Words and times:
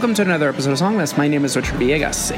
welcome 0.00 0.14
to 0.14 0.22
another 0.22 0.48
episode 0.48 0.70
of 0.70 0.78
Song 0.78 0.96
Mess. 0.96 1.18
My 1.18 1.28
name 1.28 1.44
is 1.44 1.54
Richard 1.54 1.74
Villegas. 1.74 2.32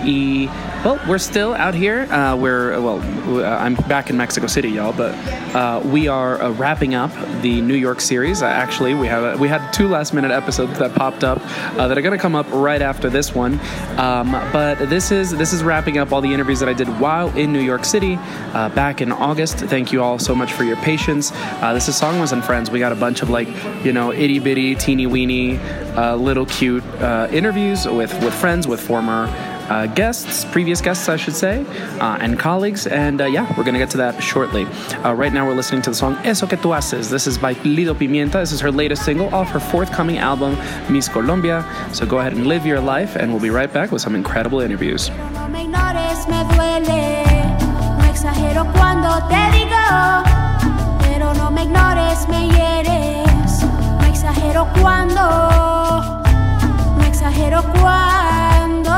Well, 0.85 1.01
we're 1.09 1.19
still 1.19 1.55
out 1.55 1.75
here. 1.75 2.13
Uh, 2.13 2.35
we're, 2.35 2.81
well, 2.81 3.01
uh, 3.41 3.57
I'm 3.57 3.77
back 3.77 4.11
in 4.11 4.17
Mexico 4.17 4.49
City, 4.49 4.69
y'all, 4.71 4.93
but 4.93 5.15
uh, 5.55 5.81
we 5.85 6.09
are 6.09 6.43
uh, 6.43 6.51
wrapping 6.51 6.97
up 6.97 7.13
the 7.41 7.61
New 7.61 7.77
York 7.77 8.01
series. 8.01 8.43
Uh, 8.43 8.47
actually, 8.47 8.95
we 8.95 9.07
have 9.07 9.39
we 9.39 9.47
had 9.47 9.71
two 9.71 9.87
last 9.87 10.13
minute 10.13 10.33
episodes 10.33 10.77
that 10.79 10.95
popped 10.95 11.23
up 11.23 11.39
uh, 11.79 11.87
that 11.87 11.97
are 11.97 12.03
going 12.03 12.17
to 12.17 12.21
come 12.21 12.35
up 12.35 12.51
right 12.51 12.83
after 12.83 13.09
this 13.09 13.33
one. 13.35 13.61
Um, 13.97 14.33
but 14.53 14.79
this 14.89 15.13
is 15.13 15.31
this 15.31 15.53
is 15.53 15.63
wrapping 15.63 15.99
up 15.99 16.11
all 16.13 16.21
the 16.21 16.33
interviews 16.33 16.59
that 16.61 16.69
I 16.69 16.73
did 16.73 16.89
while 16.99 17.29
in 17.37 17.53
New 17.53 17.61
York 17.61 17.85
City 17.85 18.17
uh, 18.55 18.71
back 18.71 19.01
in 19.01 19.13
August. 19.13 19.59
Thank 19.59 19.93
you 19.93 20.03
all 20.03 20.19
so 20.19 20.35
much 20.35 20.53
for 20.53 20.65
your 20.65 20.77
patience. 20.79 21.31
Uh, 21.35 21.75
this 21.75 21.87
is 21.87 21.97
Song 21.97 22.19
Mess 22.19 22.33
and 22.33 22.43
Friends. 22.43 22.71
We 22.71 22.79
got 22.79 22.93
a 22.93 22.97
bunch 22.97 23.23
of 23.23 23.31
like, 23.31 23.47
you 23.85 23.93
know, 23.93 24.13
itty 24.13 24.39
bitty, 24.39 24.75
teeny 24.75 25.07
weeny, 25.07 25.59
uh, 25.97 26.17
little 26.17 26.47
cute 26.47 26.85
uh, 26.95 27.29
interviews 27.53 27.87
with, 27.87 28.13
with 28.25 28.33
friends, 28.33 28.67
with 28.67 28.81
former 28.81 29.27
uh, 29.69 29.87
guests, 29.89 30.47
previous 30.47 30.81
guests, 30.81 31.11
I 31.11 31.17
should 31.17 31.37
say, 31.37 31.67
uh, 32.01 32.17
and 32.19 32.39
colleagues. 32.39 32.87
And 32.87 33.21
uh, 33.21 33.27
yeah, 33.27 33.47
we're 33.59 33.65
going 33.65 33.75
to 33.75 33.79
get 33.79 33.91
to 33.91 33.99
that 33.99 34.23
shortly. 34.23 34.65
Uh, 35.05 35.13
right 35.13 35.31
now, 35.31 35.47
we're 35.47 35.55
listening 35.55 35.83
to 35.83 35.91
the 35.91 35.97
song 35.97 36.15
Eso 36.25 36.47
que 36.47 36.57
tú 36.57 36.75
haces. 36.75 37.11
This 37.11 37.27
is 37.27 37.37
by 37.37 37.53
Lido 37.65 37.93
Pimienta. 37.93 38.41
This 38.41 38.53
is 38.53 38.61
her 38.61 38.73
latest 38.73 39.05
single 39.05 39.29
off 39.35 39.51
her 39.51 39.61
forthcoming 39.61 40.17
album, 40.17 40.57
Miss 40.91 41.11
Colombia. 41.11 41.63
So 41.93 42.07
go 42.07 42.21
ahead 42.21 42.33
and 42.33 42.47
live 42.47 42.65
your 42.65 42.81
life, 42.81 43.17
and 43.17 43.31
we'll 43.31 43.43
be 43.43 43.51
right 43.51 43.71
back 43.71 43.93
with 43.93 44.01
some 44.01 44.15
incredible 44.15 44.61
interviews. 44.63 45.11
quiero 57.43 57.61
cuando 57.81 58.93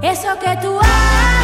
eso 0.00 0.28
que 0.38 0.56
tú 0.62 0.78
haces. 0.78 1.37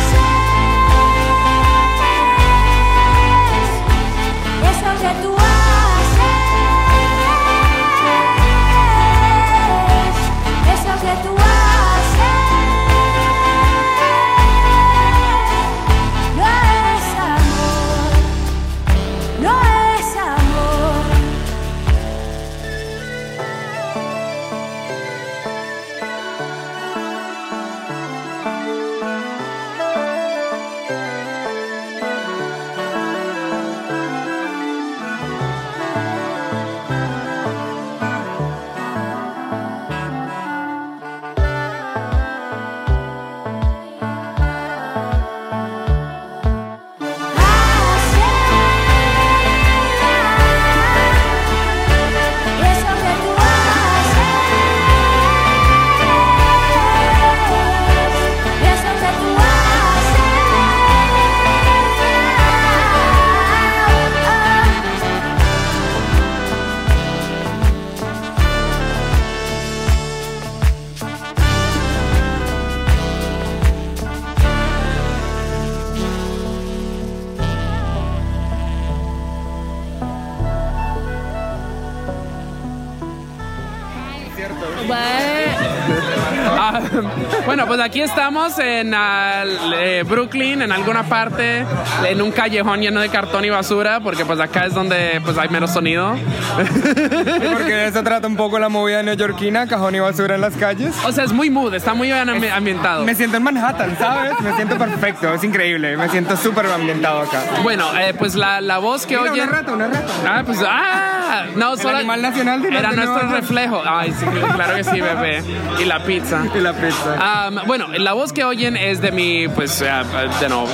Pues 87.74 87.86
aquí 87.86 88.02
estamos 88.02 88.56
en 88.60 88.94
ah, 88.94 89.42
eh, 89.74 90.04
Brooklyn, 90.06 90.62
en 90.62 90.70
alguna 90.70 91.02
parte, 91.02 91.64
en 92.06 92.22
un 92.22 92.30
callejón 92.30 92.80
lleno 92.80 93.00
de 93.00 93.08
cartón 93.08 93.44
y 93.44 93.50
basura, 93.50 93.98
porque 93.98 94.24
pues 94.24 94.38
acá 94.38 94.66
es 94.66 94.74
donde 94.74 95.20
pues 95.24 95.36
hay 95.38 95.48
menos 95.48 95.72
sonido. 95.72 96.14
Porque 96.54 97.74
de 97.74 97.86
eso 97.88 98.04
trata 98.04 98.28
un 98.28 98.36
poco 98.36 98.60
la 98.60 98.68
movida 98.68 99.02
neoyorquina, 99.02 99.66
cajón 99.66 99.96
y 99.96 99.98
basura 99.98 100.36
en 100.36 100.40
las 100.40 100.54
calles. 100.54 100.94
O 101.04 101.10
sea, 101.10 101.24
es 101.24 101.32
muy 101.32 101.50
mood, 101.50 101.74
está 101.74 101.94
muy 101.94 102.06
bien 102.08 102.28
ambi- 102.28 102.52
ambientado. 102.52 103.04
Me 103.04 103.14
siento 103.16 103.38
en 103.38 103.42
Manhattan, 103.42 103.96
¿sabes? 103.98 104.38
Me 104.40 104.54
siento 104.54 104.78
perfecto, 104.78 105.34
es 105.34 105.42
increíble. 105.42 105.96
Me 105.96 106.08
siento 106.10 106.36
súper 106.36 106.66
ambientado 106.66 107.22
acá. 107.22 107.40
Bueno, 107.64 107.86
eh, 107.98 108.14
pues 108.16 108.36
la, 108.36 108.60
la 108.60 108.78
voz 108.78 109.04
que 109.04 109.16
Mira, 109.18 109.32
oyen... 109.32 109.48
una 109.48 109.58
rata, 109.58 109.72
una 109.72 109.86
rata. 109.88 110.12
Ah, 110.28 110.42
pues, 110.46 110.58
ah, 110.64 111.13
no, 111.56 111.76
solo... 111.76 111.98
animal 111.98 112.22
nacional 112.22 112.62
de 112.62 112.68
Era 112.68 112.92
nuestro 112.92 113.28
reflejo. 113.28 113.82
Ay, 113.84 114.12
sí, 114.12 114.26
claro 114.54 114.76
que 114.76 114.84
sí, 114.84 115.00
bebé. 115.00 115.42
Y 115.80 115.84
la 115.84 116.02
pizza. 116.04 116.44
Y 116.54 116.60
la 116.60 116.72
pizza. 116.72 117.16
Ah, 117.18 117.50
bueno, 117.66 117.88
la 117.88 118.12
voz 118.12 118.32
que 118.32 118.44
oyen 118.44 118.76
es 118.76 119.00
de 119.00 119.10
mi, 119.10 119.48
pues, 119.48 119.82
ah, 119.82 120.04
de 120.40 120.48
no, 120.48 120.66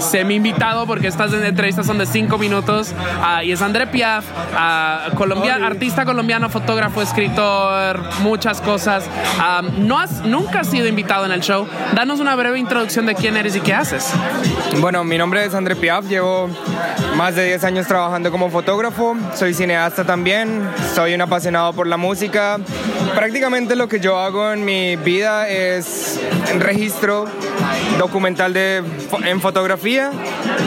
semi 0.00 0.36
invitado, 0.36 0.86
porque 0.86 1.06
estas 1.06 1.32
entrevistas 1.32 1.86
son 1.86 1.98
de 1.98 2.06
cinco 2.06 2.38
minutos. 2.38 2.92
ah, 3.22 3.44
y 3.44 3.52
es 3.52 3.62
André 3.62 3.86
Piaf, 3.86 4.24
ah, 4.56 5.10
colombiano, 5.16 5.64
artista 5.64 6.04
colombiano, 6.04 6.48
fotógrafo, 6.48 7.02
escritor, 7.02 8.02
muchas 8.20 8.60
cosas. 8.60 9.04
Ah, 9.38 9.62
no 9.78 9.98
has, 9.98 10.22
nunca 10.24 10.60
has 10.60 10.68
sido 10.68 10.88
invitado 10.88 11.24
en 11.24 11.32
el 11.32 11.40
show. 11.40 11.68
Danos 11.94 12.18
una 12.18 12.34
breve 12.34 12.58
introducción 12.58 13.06
de 13.06 13.14
quién 13.14 13.36
eres 13.36 13.54
y 13.54 13.60
qué 13.60 13.74
haces. 13.74 14.12
Bueno, 14.80 15.04
mi 15.04 15.18
nombre 15.18 15.44
es 15.44 15.54
André 15.54 15.76
Piaf, 15.76 16.06
llevo 16.06 16.48
más 17.16 17.36
de 17.36 17.44
10 17.44 17.64
años 17.64 17.86
trabajando 17.86 18.30
como 18.30 18.50
fotógrafo, 18.50 19.16
soy 19.34 19.54
cineasta 19.54 19.81
también, 19.90 20.68
soy 20.94 21.14
un 21.14 21.20
apasionado 21.20 21.72
por 21.72 21.86
la 21.86 21.96
música. 21.96 22.58
Prácticamente 23.16 23.74
lo 23.76 23.88
que 23.88 23.98
yo 24.00 24.18
hago 24.18 24.52
en 24.52 24.64
mi 24.64 24.96
vida 24.96 25.48
es 25.48 26.20
registro 26.58 27.26
documental 27.98 28.52
de, 28.52 28.82
en 29.24 29.40
fotografía 29.40 30.10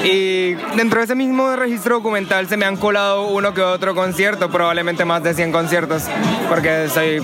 y 0.04 0.54
dentro 0.76 1.00
de 1.00 1.06
ese 1.06 1.16
mismo 1.16 1.56
registro 1.56 1.96
documental 1.96 2.48
se 2.48 2.58
me 2.58 2.66
han 2.66 2.78
colado 2.78 3.28
uno 3.28 3.54
que 3.54 3.62
otro 3.62 3.96
concierto, 3.96 4.50
probablemente 4.52 5.06
más 5.06 5.24
de 5.24 5.34
100 5.34 5.52
conciertos, 5.52 6.04
porque 6.50 6.88
soy 6.94 7.22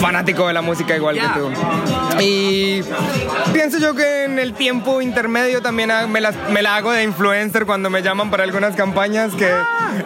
fanático 0.00 0.46
de 0.48 0.52
la 0.52 0.62
música 0.62 0.96
igual 0.96 1.16
que 1.16 1.26
tú. 1.38 1.50
Y 2.20 2.82
pienso 3.52 3.78
yo 3.78 3.94
que 3.94 4.24
en 4.24 4.38
el 4.38 4.52
tiempo 4.52 5.00
intermedio 5.00 5.62
también 5.62 5.90
me, 6.10 6.20
las- 6.20 6.36
me 6.50 6.60
la 6.62 6.76
hago 6.76 6.92
de 6.92 7.02
influencer 7.04 7.64
cuando 7.66 7.88
me 7.88 8.02
llaman 8.02 8.30
para 8.30 8.42
algunas 8.44 8.74
campañas 8.76 9.32
que 9.34 9.50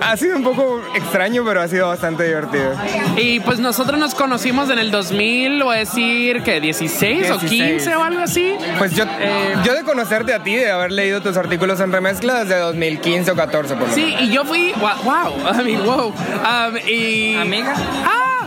ha 0.00 0.16
sido 0.16 0.36
un 0.36 0.42
poco 0.42 0.80
extraño, 0.94 1.44
pero 1.44 1.60
ha 1.60 1.68
sido 1.68 1.88
bastante 1.88 2.24
divertido. 2.24 2.72
Y 3.16 3.40
pues 3.40 3.58
nosotros 3.58 3.98
nos 3.98 4.14
conocimos 4.14 4.70
en 4.70 4.78
el 4.78 4.90
2000, 4.90 5.62
o 5.62 5.70
decir 5.70 6.42
que 6.42 6.60
16, 6.60 7.30
o 7.30 7.38
16. 7.38 7.82
15 7.82 7.96
o 7.96 8.02
algo 8.02 8.20
así. 8.22 8.56
Pues 8.78 8.94
yo, 8.94 9.04
yo 9.64 9.74
de 9.74 9.82
conocerte 9.84 10.34
a 10.34 10.42
ti, 10.42 10.54
de 10.54 10.70
haber 10.70 10.92
leído 10.92 11.20
tus 11.20 11.36
artículos 11.36 11.80
en 11.80 11.92
remezcla 11.92 12.44
desde 12.44 12.58
2015 12.58 13.30
o 13.30 13.36
14 13.36 13.74
por 13.74 13.88
lo 13.88 13.94
Sí, 13.94 14.14
y 14.20 14.30
yo 14.30 14.44
fui, 14.44 14.72
wow, 14.80 15.02
wow, 15.04 15.34
I 15.60 15.64
mean, 15.64 15.84
wow. 15.84 16.08
Um, 16.08 16.76
y, 16.86 17.36
Amiga. 17.36 17.74
Ah, 18.04 18.43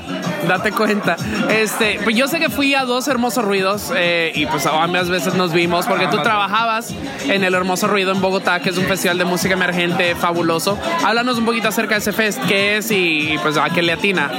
date 0.47 0.71
cuenta. 0.71 1.15
Este, 1.49 1.99
pues 2.03 2.15
yo 2.15 2.27
sé 2.27 2.39
que 2.39 2.49
fui 2.49 2.73
a 2.75 2.85
dos 2.85 3.07
hermosos 3.07 3.43
ruidos 3.43 3.91
eh, 3.95 4.31
y 4.35 4.45
pues 4.45 4.65
ambas 4.65 5.09
veces 5.09 5.35
nos 5.35 5.53
vimos 5.53 5.85
porque 5.85 6.07
tú 6.07 6.21
trabajabas 6.21 6.93
en 7.25 7.43
el 7.43 7.53
Hermoso 7.53 7.87
Ruido 7.87 8.11
en 8.11 8.21
Bogotá, 8.21 8.59
que 8.59 8.69
es 8.69 8.77
un 8.77 8.85
festival 8.85 9.17
de 9.17 9.25
música 9.25 9.53
emergente 9.53 10.15
fabuloso. 10.15 10.77
Háblanos 11.05 11.37
un 11.37 11.45
poquito 11.45 11.67
acerca 11.67 11.95
de 11.95 11.99
ese 11.99 12.13
fest, 12.13 12.39
qué 12.47 12.77
es 12.77 12.91
y, 12.91 13.37
pues 13.41 13.57
a 13.57 13.69
qué 13.69 13.81
le 13.81 13.93
atina. 13.93 14.31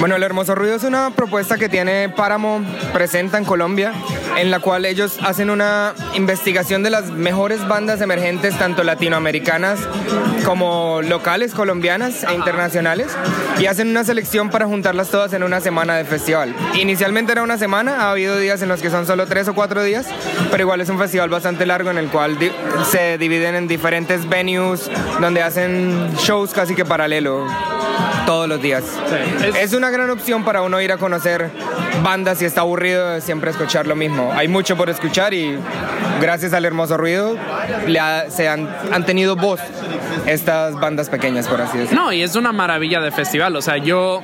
Bueno, 0.00 0.16
el 0.16 0.22
Hermoso 0.22 0.54
Ruido 0.54 0.74
es 0.76 0.84
una 0.84 1.10
propuesta 1.10 1.56
que 1.56 1.68
tiene 1.68 2.08
Páramo 2.08 2.62
presenta 2.92 3.38
en 3.38 3.44
Colombia, 3.44 3.92
en 4.36 4.50
la 4.50 4.60
cual 4.60 4.84
ellos 4.84 5.18
hacen 5.22 5.50
una 5.50 5.94
investigación 6.14 6.82
de 6.82 6.90
las 6.90 7.10
mejores 7.10 7.66
bandas 7.66 8.00
emergentes, 8.00 8.58
tanto 8.58 8.82
latinoamericanas 8.82 9.80
como 10.44 11.00
locales, 11.02 11.54
colombianas 11.54 12.24
e 12.24 12.34
internacionales, 12.34 13.16
y 13.58 13.66
hacen 13.66 13.88
una 13.88 14.04
selección 14.04 14.50
para 14.50 14.66
juntarlas 14.66 15.08
todas 15.10 15.32
en 15.32 15.42
una 15.42 15.53
semana 15.60 15.96
de 15.96 16.04
festival. 16.04 16.54
Inicialmente 16.74 17.32
era 17.32 17.42
una 17.42 17.58
semana, 17.58 18.02
ha 18.02 18.10
habido 18.10 18.38
días 18.38 18.62
en 18.62 18.68
los 18.68 18.80
que 18.80 18.90
son 18.90 19.06
solo 19.06 19.26
tres 19.26 19.48
o 19.48 19.54
cuatro 19.54 19.82
días, 19.82 20.06
pero 20.50 20.62
igual 20.62 20.80
es 20.80 20.88
un 20.88 20.98
festival 20.98 21.28
bastante 21.28 21.66
largo 21.66 21.90
en 21.90 21.98
el 21.98 22.08
cual 22.08 22.38
se 22.90 23.18
dividen 23.18 23.54
en 23.54 23.68
diferentes 23.68 24.28
venues 24.28 24.90
donde 25.20 25.42
hacen 25.42 26.14
shows 26.16 26.52
casi 26.52 26.74
que 26.74 26.84
paralelo 26.84 27.46
todos 28.26 28.48
los 28.48 28.60
días. 28.60 28.84
Es... 29.60 29.72
una 29.74 29.90
gran 29.90 30.08
opción 30.10 30.44
para 30.44 30.62
uno 30.62 30.80
ir 30.80 30.92
a 30.92 30.98
conocer 30.98 31.50
bandas 32.02 32.38
si 32.38 32.44
está 32.44 32.60
aburrido 32.62 33.20
siempre 33.20 33.50
escuchar 33.50 33.86
lo 33.86 33.96
mismo. 33.96 34.32
Hay 34.34 34.48
mucho 34.48 34.76
por 34.76 34.88
escuchar 34.88 35.34
y 35.34 35.58
gracias 36.20 36.52
al 36.52 36.64
hermoso 36.64 36.96
ruido 36.96 37.36
le 37.86 38.00
se 38.30 38.48
han, 38.48 38.68
han 38.92 39.04
tenido 39.04 39.36
voz 39.36 39.60
estas 40.26 40.78
bandas 40.78 41.08
pequeñas, 41.08 41.46
por 41.48 41.60
así 41.60 41.78
decirlo. 41.78 42.04
No, 42.04 42.12
y 42.12 42.22
es 42.22 42.36
una 42.36 42.52
maravilla 42.52 43.00
de 43.00 43.10
festival. 43.10 43.54
O 43.56 43.62
sea, 43.62 43.76
yo 43.78 44.22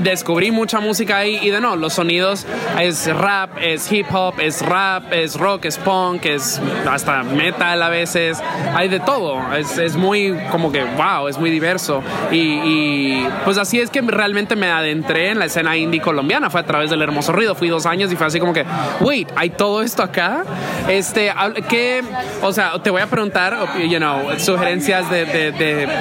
descubrí 0.00 0.50
mucha 0.50 0.80
música 0.80 1.18
ahí 1.18 1.38
y 1.42 1.50
de 1.50 1.60
no, 1.60 1.76
los 1.76 1.94
sonidos 1.94 2.46
es 2.80 3.06
rap, 3.14 3.50
es 3.60 3.90
hip 3.90 4.06
hop, 4.12 4.34
es 4.40 4.62
rap, 4.62 5.12
es 5.12 5.36
rock, 5.36 5.66
es 5.66 5.78
punk, 5.78 6.24
es 6.26 6.60
hasta 6.88 7.22
metal 7.22 7.82
a 7.82 7.88
veces. 7.88 8.42
Hay 8.74 8.88
de 8.88 9.00
todo. 9.00 9.54
Es, 9.54 9.78
es 9.78 9.96
muy 9.96 10.36
como 10.50 10.72
que, 10.72 10.84
wow, 10.84 11.28
es 11.28 11.38
muy 11.38 11.50
diverso. 11.50 12.02
Y, 12.30 13.24
pues 13.44 13.58
así 13.58 13.80
es 13.80 13.90
que 13.90 14.00
realmente 14.00 14.56
me 14.56 14.70
adentré 14.70 15.30
en 15.30 15.38
la 15.38 15.46
escena 15.46 15.76
indie 15.76 16.00
colombiana. 16.00 16.50
Fue 16.50 16.60
a 16.60 16.66
través 16.66 16.90
del 16.90 17.02
Hermoso 17.02 17.32
Ruido. 17.32 17.54
Fui 17.54 17.68
dos 17.68 17.86
años 17.86 18.12
y 18.12 18.16
fue 18.16 18.26
así 18.26 18.40
como 18.40 18.52
que, 18.52 18.64
wait, 19.00 19.28
¿hay 19.36 19.50
todo 19.50 19.82
esto 19.82 20.02
acá? 20.02 20.44
Este, 20.88 21.32
¿qué? 21.68 22.02
O 22.42 22.52
sea, 22.52 22.80
te 22.82 22.90
voy 22.90 23.02
a 23.02 23.06
preguntar, 23.06 23.56
you 23.78 23.98
know, 23.98 24.38
sugerencias 24.38 25.08
de 25.10 25.16
de, 25.24 25.35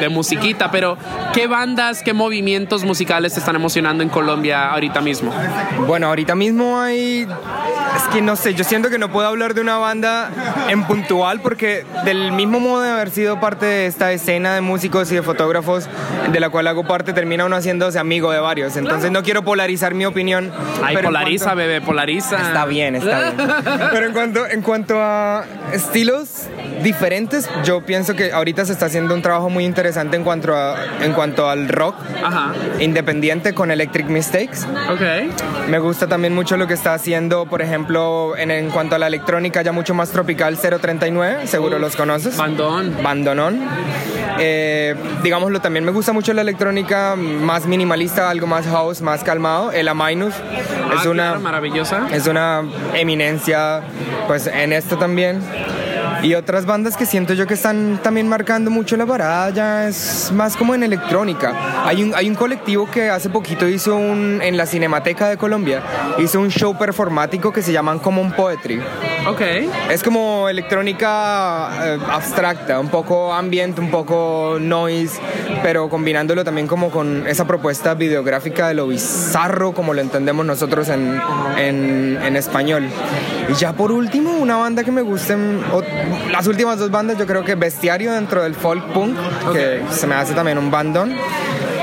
musiquita, 0.09 0.71
pero 0.71 0.97
¿qué 1.33 1.47
bandas, 1.47 2.01
qué 2.03 2.13
movimientos 2.13 2.83
musicales 2.83 3.33
te 3.33 3.39
están 3.39 3.55
emocionando 3.55 4.03
en 4.03 4.09
Colombia 4.09 4.71
ahorita 4.71 5.01
mismo? 5.01 5.33
Bueno, 5.87 6.07
ahorita 6.07 6.35
mismo 6.35 6.79
hay... 6.79 7.27
Es 7.95 8.03
que 8.13 8.21
no 8.21 8.35
sé, 8.35 8.53
yo 8.53 8.63
siento 8.63 8.89
que 8.89 8.97
no 8.97 9.09
puedo 9.09 9.27
hablar 9.27 9.53
de 9.53 9.61
una 9.61 9.77
banda 9.77 10.29
en 10.69 10.83
puntual 10.83 11.39
porque 11.39 11.85
del 12.03 12.33
mismo 12.33 12.59
modo 12.59 12.81
de 12.81 12.89
haber 12.89 13.09
sido 13.09 13.39
parte 13.39 13.65
de 13.65 13.85
esta 13.87 14.11
escena 14.11 14.53
de 14.53 14.61
músicos 14.61 15.11
y 15.11 15.15
de 15.15 15.21
fotógrafos 15.21 15.87
de 16.31 16.39
la 16.39 16.49
cual 16.49 16.67
hago 16.67 16.85
parte, 16.85 17.13
termina 17.13 17.45
uno 17.45 17.55
haciéndose 17.55 17.99
amigo 17.99 18.31
de 18.31 18.39
varios. 18.39 18.75
Entonces 18.77 19.11
no 19.11 19.23
quiero 19.23 19.43
polarizar 19.43 19.93
mi 19.93 20.05
opinión. 20.05 20.51
Ay, 20.83 20.97
polariza, 20.97 21.53
bebé, 21.53 21.81
polariza. 21.81 22.37
Está 22.41 22.65
bien, 22.65 22.95
está 22.95 23.31
bien. 23.31 23.49
pero 23.91 24.07
en 24.07 24.13
cuanto, 24.13 24.47
en 24.47 24.61
cuanto 24.61 25.01
a 25.01 25.45
estilos 25.71 26.47
diferentes, 26.83 27.49
yo 27.63 27.85
pienso 27.85 28.15
que 28.15 28.31
ahorita 28.31 28.65
se 28.65 28.73
está 28.73 28.87
haciendo 28.87 29.13
un 29.13 29.21
trabajo 29.25 29.49
muy 29.49 29.65
interesante 29.65 30.15
en 30.15 30.23
cuanto, 30.23 30.55
a, 30.55 30.75
en 31.01 31.11
cuanto 31.13 31.49
al 31.49 31.67
rock 31.67 31.95
independiente 32.79 33.55
con 33.55 33.71
Electric 33.71 34.07
Mistakes. 34.07 34.59
Okay. 34.93 35.31
Me 35.67 35.79
gusta 35.79 36.05
también 36.05 36.35
mucho 36.35 36.57
lo 36.57 36.67
que 36.67 36.75
está 36.75 36.93
haciendo, 36.93 37.47
por 37.47 37.63
ejemplo, 37.63 38.37
en, 38.37 38.51
en 38.51 38.69
cuanto 38.69 38.93
a 38.93 38.99
la 38.99 39.07
electrónica 39.07 39.63
ya 39.63 39.71
mucho 39.71 39.95
más 39.95 40.11
tropical 40.11 40.59
039, 40.59 41.47
seguro 41.47 41.79
los 41.79 41.95
conoces. 41.95 42.37
Bandón. 42.37 42.95
Bandonón. 43.01 43.61
Eh, 44.37 44.93
digámoslo, 45.23 45.59
también 45.59 45.85
me 45.85 45.91
gusta 45.91 46.13
mucho 46.13 46.31
la 46.31 46.41
electrónica 46.41 47.15
más 47.15 47.65
minimalista, 47.65 48.29
algo 48.29 48.45
más 48.45 48.67
house, 48.67 49.01
más 49.01 49.23
calmado. 49.23 49.71
El 49.71 49.87
Amainus 49.87 50.35
es 50.35 51.05
ah, 51.05 51.09
una 51.09 51.39
maravillosa. 51.39 52.07
Es 52.11 52.27
una 52.27 52.61
eminencia, 52.93 53.81
pues 54.27 54.45
en 54.45 54.71
esto 54.71 54.97
también. 54.99 55.41
Y 56.23 56.33
otras 56.33 56.65
bandas 56.65 56.97
que 56.97 57.05
siento 57.05 57.33
yo 57.33 57.45
que 57.45 57.53
están 57.53 57.99
también 58.01 58.27
marcando 58.27 58.71
mucho 58.71 58.97
la 58.97 59.05
parada 59.05 59.49
ya 59.49 59.87
es 59.87 60.31
más 60.33 60.55
como 60.55 60.73
en 60.73 60.83
electrónica. 60.83 61.85
Hay 61.85 62.03
un, 62.03 62.15
hay 62.15 62.29
un 62.29 62.35
colectivo 62.35 62.89
que 62.89 63.09
hace 63.09 63.29
poquito 63.29 63.67
hizo 63.67 63.95
un, 63.95 64.39
en 64.41 64.57
la 64.57 64.65
Cinemateca 64.65 65.29
de 65.29 65.37
Colombia, 65.37 65.83
hizo 66.17 66.39
un 66.39 66.49
show 66.49 66.77
performático 66.77 67.51
que 67.51 67.61
se 67.61 67.71
llama 67.71 67.99
Common 67.99 68.31
Poetry. 68.31 68.81
Ok. 69.27 69.41
Es 69.89 70.03
como 70.03 70.49
electrónica 70.49 71.69
eh, 71.83 71.99
abstracta, 72.09 72.79
un 72.79 72.89
poco 72.89 73.33
ambient, 73.33 73.77
un 73.79 73.91
poco 73.91 74.57
noise, 74.59 75.19
pero 75.63 75.89
combinándolo 75.89 76.43
también 76.43 76.67
como 76.67 76.89
con 76.89 77.27
esa 77.27 77.45
propuesta 77.45 77.93
videográfica 77.93 78.67
de 78.67 78.75
lo 78.75 78.87
bizarro 78.87 79.73
como 79.73 79.93
lo 79.93 80.01
entendemos 80.01 80.45
nosotros 80.45 80.89
en, 80.89 81.19
en, 81.57 82.19
en 82.23 82.35
español. 82.35 82.89
Y 83.49 83.53
ya 83.53 83.73
por 83.73 83.91
último, 83.91 84.37
una 84.37 84.57
banda 84.57 84.83
que 84.83 84.91
me 84.91 85.01
guste, 85.01 85.35
las 86.31 86.47
últimas 86.47 86.79
dos 86.79 86.89
bandas, 86.89 87.17
yo 87.17 87.27
creo 87.27 87.43
que 87.43 87.55
Bestiario 87.55 88.13
dentro 88.13 88.41
del 88.43 88.55
folk 88.55 88.93
punk, 88.93 89.15
que 89.53 89.81
se 89.91 90.07
me 90.07 90.15
hace 90.15 90.33
también 90.33 90.57
un 90.57 90.71
bandón. 90.71 91.13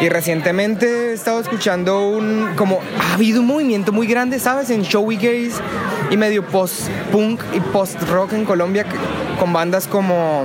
Y 0.00 0.08
recientemente 0.08 1.10
he 1.10 1.12
estado 1.12 1.40
escuchando 1.40 2.08
un, 2.08 2.54
como, 2.56 2.80
ha 2.98 3.14
habido 3.14 3.40
un 3.40 3.46
movimiento 3.46 3.92
muy 3.92 4.08
grande, 4.08 4.40
¿sabes? 4.40 4.70
En 4.70 4.82
showy 4.82 5.16
gays 5.16 5.60
y 6.10 6.16
medio 6.16 6.44
post-punk 6.44 7.40
y 7.54 7.60
post-rock 7.60 8.32
en 8.32 8.44
Colombia, 8.44 8.84
con 9.42 9.52
bandas 9.52 9.88
como 9.88 10.44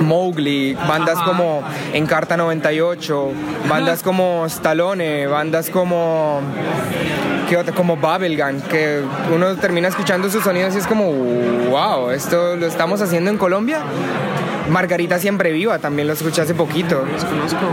Mowgli, 0.00 0.74
bandas 0.74 1.16
como 1.22 1.62
Encarta 1.92 2.36
98, 2.36 3.30
bandas 3.68 4.02
como 4.02 4.46
Stallone, 4.46 5.28
bandas 5.28 5.70
como 5.70 6.40
que 7.48 7.72
como 7.72 7.96
Bubblegum, 7.96 8.62
que 8.62 9.00
uno 9.32 9.54
termina 9.54 9.86
escuchando 9.86 10.28
sus 10.28 10.42
sonidos 10.42 10.74
y 10.74 10.78
es 10.78 10.88
como, 10.88 11.12
wow, 11.70 12.10
esto 12.10 12.56
lo 12.56 12.66
estamos 12.66 13.00
haciendo 13.00 13.30
en 13.30 13.38
Colombia. 13.38 13.78
Margarita 14.70 15.18
Siempre 15.18 15.52
Viva, 15.52 15.78
también 15.78 16.08
lo 16.08 16.14
escuché 16.14 16.42
hace 16.42 16.54
poquito. 16.54 17.04
Los 17.10 17.24
conozco. 17.24 17.66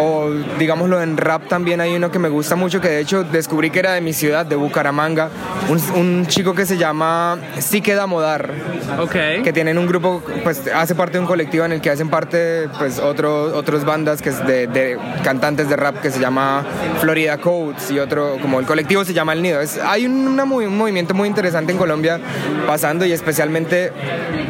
O 0.00 0.30
digámoslo 0.58 1.02
en 1.02 1.16
rap 1.16 1.48
también 1.48 1.80
hay 1.80 1.94
uno 1.94 2.10
que 2.10 2.18
me 2.18 2.28
gusta 2.28 2.56
mucho, 2.56 2.80
que 2.80 2.88
de 2.88 3.00
hecho 3.00 3.24
descubrí 3.24 3.70
que 3.70 3.80
era 3.80 3.92
de 3.92 4.00
mi 4.00 4.12
ciudad, 4.12 4.46
de 4.46 4.56
Bucaramanga. 4.56 5.30
Un, 5.68 6.26
chico 6.26 6.54
que 6.54 6.66
se 6.66 6.76
llama 6.76 7.38
Sí 7.58 7.80
Queda 7.80 8.06
Modar. 8.06 8.50
Ok. 8.98 9.42
Que 9.44 9.52
tienen 9.52 9.78
un 9.78 9.86
grupo, 9.86 10.22
pues 10.42 10.62
hace 10.74 10.94
parte 10.94 11.14
de 11.14 11.20
un 11.20 11.26
colectivo 11.26 11.64
en 11.64 11.72
el 11.72 11.80
que 11.80 11.90
hacen 11.90 12.08
parte 12.08 12.68
pues 12.78 12.98
otros 12.98 13.52
otros 13.52 13.84
bandas 13.84 14.22
que 14.22 14.30
es 14.30 14.46
de, 14.46 14.98
cantantes 15.22 15.68
de 15.68 15.76
rap 15.76 16.00
que 16.00 16.10
se 16.10 16.20
llama 16.20 16.64
Florida 17.00 17.38
Codes 17.38 17.90
y 17.90 17.98
otro, 17.98 18.38
como 18.40 18.60
el 18.60 18.66
colectivo 18.66 19.04
se 19.04 19.14
llama 19.14 19.32
El 19.32 19.42
Nido. 19.42 19.60
Es, 19.60 19.78
hay 19.78 20.06
un 20.06 20.36
movimiento 20.36 21.14
muy 21.14 21.28
interesante 21.28 21.72
en 21.72 21.78
Colombia 21.78 22.20
pasando 22.66 23.04
y 23.04 23.12
especialmente 23.12 23.92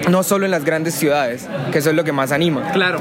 no 0.09 0.23
solo 0.23 0.45
en 0.45 0.51
las 0.51 0.65
grandes 0.65 0.95
ciudades, 0.95 1.47
que 1.73 1.83
eso 1.89 1.93
es 1.93 1.97
lo 1.97 2.05
que 2.05 2.13
más 2.13 2.33
anima. 2.33 2.71
Claro. 2.73 3.01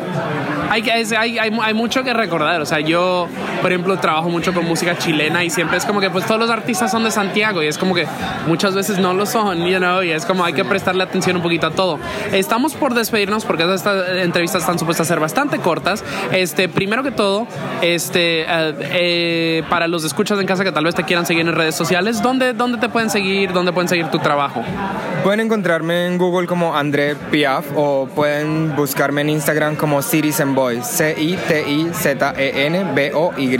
Hay, 0.69 0.81
hay, 0.89 1.37
hay, 1.37 1.59
hay, 1.61 1.73
mucho 1.73 2.03
que 2.03 2.13
recordar. 2.13 2.61
O 2.61 2.65
sea, 2.65 2.79
yo, 2.79 3.27
por 3.61 3.71
ejemplo, 3.71 3.97
trabajo 3.97 4.29
mucho 4.29 4.53
con 4.53 4.65
música 4.65 4.97
chilena 4.97 5.43
y 5.43 5.49
siempre 5.49 5.77
es 5.77 5.85
como 5.85 5.99
que 5.99 6.09
pues 6.09 6.25
todos 6.25 6.39
los 6.39 6.49
artistas 6.49 6.91
son 6.91 7.03
de 7.03 7.11
Santiago 7.11 7.63
y 7.63 7.67
es 7.67 7.77
como 7.77 7.93
que 7.93 8.05
muchas 8.47 8.75
veces 8.75 8.97
no 8.97 9.13
lo 9.13 9.25
son, 9.25 9.65
you 9.65 9.77
know, 9.77 10.01
y 10.03 10.11
es 10.11 10.25
como 10.25 10.43
hay 10.43 10.53
que 10.53 10.65
prestarle 10.65 11.03
atención 11.03 11.37
un 11.37 11.41
poquito 11.41 11.67
a 11.67 11.71
todo. 11.71 11.99
Estamos 12.31 12.75
por 12.75 12.93
despedirnos 12.93 13.45
porque 13.45 13.63
estas 13.73 14.09
entrevistas 14.17 14.61
están 14.61 14.79
supuestas 14.79 15.07
a 15.07 15.13
ser 15.13 15.19
bastante 15.19 15.59
cortas. 15.59 16.03
Este, 16.31 16.69
primero 16.69 17.03
que 17.03 17.11
todo, 17.11 17.47
este, 17.81 18.41
eh, 18.41 18.75
eh, 18.81 19.63
para 19.69 19.87
los 19.87 20.03
escuchas 20.03 20.39
en 20.39 20.45
casa 20.45 20.63
que 20.63 20.71
tal 20.71 20.85
vez 20.85 20.95
te 20.95 21.03
quieran 21.03 21.25
seguir 21.25 21.47
en 21.47 21.55
redes 21.55 21.75
sociales, 21.75 22.21
¿dónde, 22.21 22.53
¿dónde 22.53 22.77
te 22.77 22.89
pueden 22.89 23.09
seguir? 23.09 23.53
¿Dónde 23.53 23.73
pueden 23.73 23.89
seguir 23.89 24.07
tu 24.07 24.19
trabajo? 24.19 24.63
Pueden 25.23 25.39
encontrarme 25.39 26.07
en 26.07 26.17
Google 26.17 26.47
como 26.47 26.75
André 26.75 27.15
Piaf 27.15 27.65
o 27.75 28.07
pueden 28.13 28.75
buscarme 28.77 29.21
en 29.21 29.31
Instagram 29.31 29.75
como 29.75 30.01
Citizen 30.01 30.55
Boy, 30.55 30.81
C-I-T-I-Z-E-N-B-O-Y. 30.83 33.57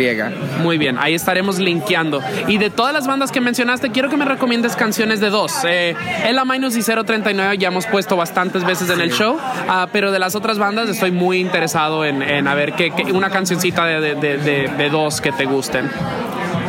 Muy 0.61 0.77
bien, 0.77 0.97
ahí 0.99 1.15
estaremos 1.15 1.59
linkeando. 1.59 2.21
Y 2.47 2.57
de 2.57 2.69
todas 2.69 2.93
las 2.93 3.07
bandas 3.07 3.31
que 3.31 3.41
mencionaste, 3.41 3.91
quiero 3.91 4.09
que 4.09 4.15
me 4.15 4.25
recomiendes 4.25 4.77
canciones 4.77 5.19
de 5.19 5.29
dos. 5.29 5.53
Eh, 5.65 5.95
Ela 6.25 6.45
Minus 6.45 6.77
y 6.77 6.83
039 6.83 7.57
ya 7.57 7.67
hemos 7.67 7.85
puesto 7.87 8.15
bastantes 8.15 8.63
veces 8.63 8.89
en 8.89 9.01
el 9.01 9.11
show, 9.11 9.37
ah, 9.67 9.87
pero 9.91 10.11
de 10.11 10.19
las 10.19 10.35
otras 10.35 10.59
bandas 10.59 10.87
estoy 10.87 11.11
muy 11.11 11.39
interesado 11.39 12.05
en, 12.05 12.21
en 12.21 12.47
a 12.47 12.53
ver 12.53 12.73
qué, 12.73 12.93
una 13.13 13.29
cancioncita 13.29 13.85
de, 13.85 14.15
de, 14.15 14.37
de, 14.37 14.71
de 14.77 14.89
dos 14.89 15.19
que 15.19 15.31
te 15.31 15.45
gusten. 15.45 15.89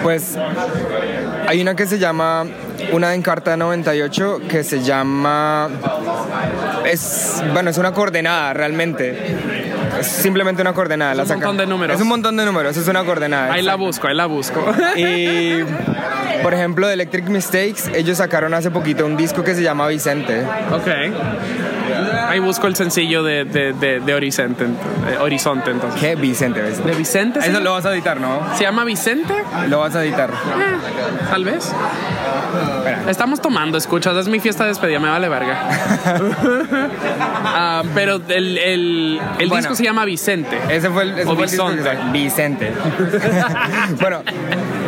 Pues 0.02 0.38
hay 1.47 1.61
una 1.61 1.75
que 1.75 1.87
se 1.87 1.99
llama, 1.99 2.47
una 2.93 3.14
en 3.14 3.23
Carta 3.23 3.57
98 3.57 4.43
que 4.49 4.62
se 4.62 4.83
llama 4.83 5.69
es, 6.85 7.42
bueno, 7.52 7.70
es 7.70 7.78
una 7.78 7.92
coordenada 7.92 8.52
realmente. 8.54 9.37
Es 10.00 10.06
simplemente 10.06 10.62
una 10.62 10.73
coordenada. 10.73 11.12
Es 11.12 11.18
un 11.18 11.28
la 11.28 11.35
montón 11.35 11.56
de 11.56 11.66
números. 11.66 11.97
Es 11.97 12.02
un 12.02 12.08
montón 12.08 12.37
de 12.37 12.44
números, 12.44 12.76
es 12.76 12.88
una 12.88 13.04
coordenada. 13.04 13.52
Ahí 13.52 13.62
la 13.62 13.75
busco, 13.75 14.08
ahí 14.08 14.14
la 14.14 14.26
busco. 14.26 14.64
Y, 14.97 15.64
por 16.42 16.54
ejemplo, 16.54 16.87
de 16.87 16.94
Electric 16.94 17.28
Mistakes, 17.28 17.90
ellos 17.94 18.18
sacaron 18.18 18.54
hace 18.54 18.70
poquito 18.70 19.04
un 19.06 19.16
disco 19.16 19.42
que 19.42 19.54
se 19.54 19.62
llama 19.62 19.87
Vicente. 19.88 20.42
ok. 20.73 20.88
Ahí 22.28 22.38
busco 22.40 22.66
el 22.66 22.76
sencillo 22.76 23.23
de, 23.23 23.44
de, 23.44 23.73
de, 23.73 24.00
de 24.00 24.14
Horizonte, 24.14 24.64
eh, 24.64 25.16
Horizonte 25.20 25.70
entonces. 25.70 26.00
¿Qué? 26.00 26.14
Vicente, 26.14 26.61
¿ves? 26.61 26.85
¿De 26.85 26.92
Vicente? 26.94 27.40
Eso 27.40 27.61
lo 27.61 27.73
vas 27.73 27.87
a 27.87 27.92
editar, 27.92 28.20
¿no? 28.20 28.40
¿Se 28.56 28.64
llama 28.64 28.85
Vicente? 28.85 29.35
Lo 29.68 29.80
vas 29.80 29.94
a 29.97 30.04
editar. 30.04 30.30
Tal 31.30 31.44
vez. 31.44 31.73
Espera. 32.78 33.02
Estamos 33.11 33.40
tomando, 33.40 33.76
escuchas, 33.78 34.16
es 34.16 34.28
mi 34.28 34.40
fiesta 34.40 34.64
de 34.64 34.70
despedida, 34.70 34.99
me 34.99 35.08
vale 35.08 35.28
verga. 35.28 35.58
Ah, 37.50 37.82
pero 37.94 38.20
el, 38.28 38.58
el, 38.58 39.20
el 39.38 39.49
Bueno. 39.49 39.56
disco 39.56 39.75
se 39.75 39.85
llama 39.85 40.04
Vicente. 40.04 40.58
Ese 40.70 40.90
fue 40.90 41.02
el, 41.04 41.18
ese 41.18 41.28
O 41.28 41.35
fue 41.35 41.44
el 41.44 41.50
sa- 41.50 42.11
Vicente. 42.12 42.73
bueno, 44.00 44.23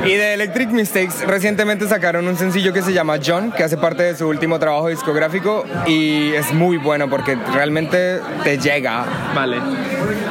y 0.04 0.12
de 0.12 0.34
Electric 0.34 0.70
Mistakes 0.70 1.26
recientemente 1.26 1.88
sacaron 1.88 2.26
un 2.28 2.36
sencillo 2.36 2.72
que 2.72 2.82
se 2.82 2.92
llama 2.92 3.16
John, 3.24 3.52
que 3.52 3.64
hace 3.64 3.76
parte 3.76 4.02
de 4.02 4.16
su 4.16 4.28
último 4.28 4.58
trabajo 4.58 4.88
discográfico 4.88 5.64
y 5.86 6.32
es 6.32 6.52
muy 6.52 6.76
bueno 6.76 7.08
porque 7.08 7.29
realmente 7.36 8.20
te 8.44 8.58
llega. 8.58 9.04
Vale. 9.34 9.58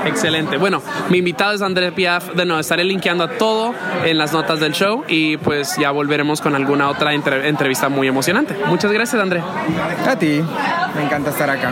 Excelente. 0.05 0.57
Bueno, 0.57 0.81
mi 1.09 1.19
invitado 1.19 1.53
es 1.53 1.61
Andrés 1.61 1.91
Piaf. 1.93 2.33
De 2.33 2.45
nuevo, 2.45 2.59
estaré 2.59 2.83
linkeando 2.83 3.23
a 3.23 3.29
todo 3.37 3.73
en 4.05 4.17
las 4.17 4.33
notas 4.33 4.59
del 4.59 4.73
show 4.73 5.03
y 5.07 5.37
pues 5.37 5.75
ya 5.77 5.91
volveremos 5.91 6.41
con 6.41 6.55
alguna 6.55 6.89
otra 6.89 7.13
entre- 7.13 7.47
entrevista 7.47 7.89
muy 7.89 8.07
emocionante. 8.07 8.55
Muchas 8.67 8.91
gracias, 8.91 9.21
André. 9.21 9.41
A 10.07 10.15
ti, 10.17 10.41
me 10.95 11.03
encanta 11.03 11.29
estar 11.31 11.49
acá. 11.49 11.71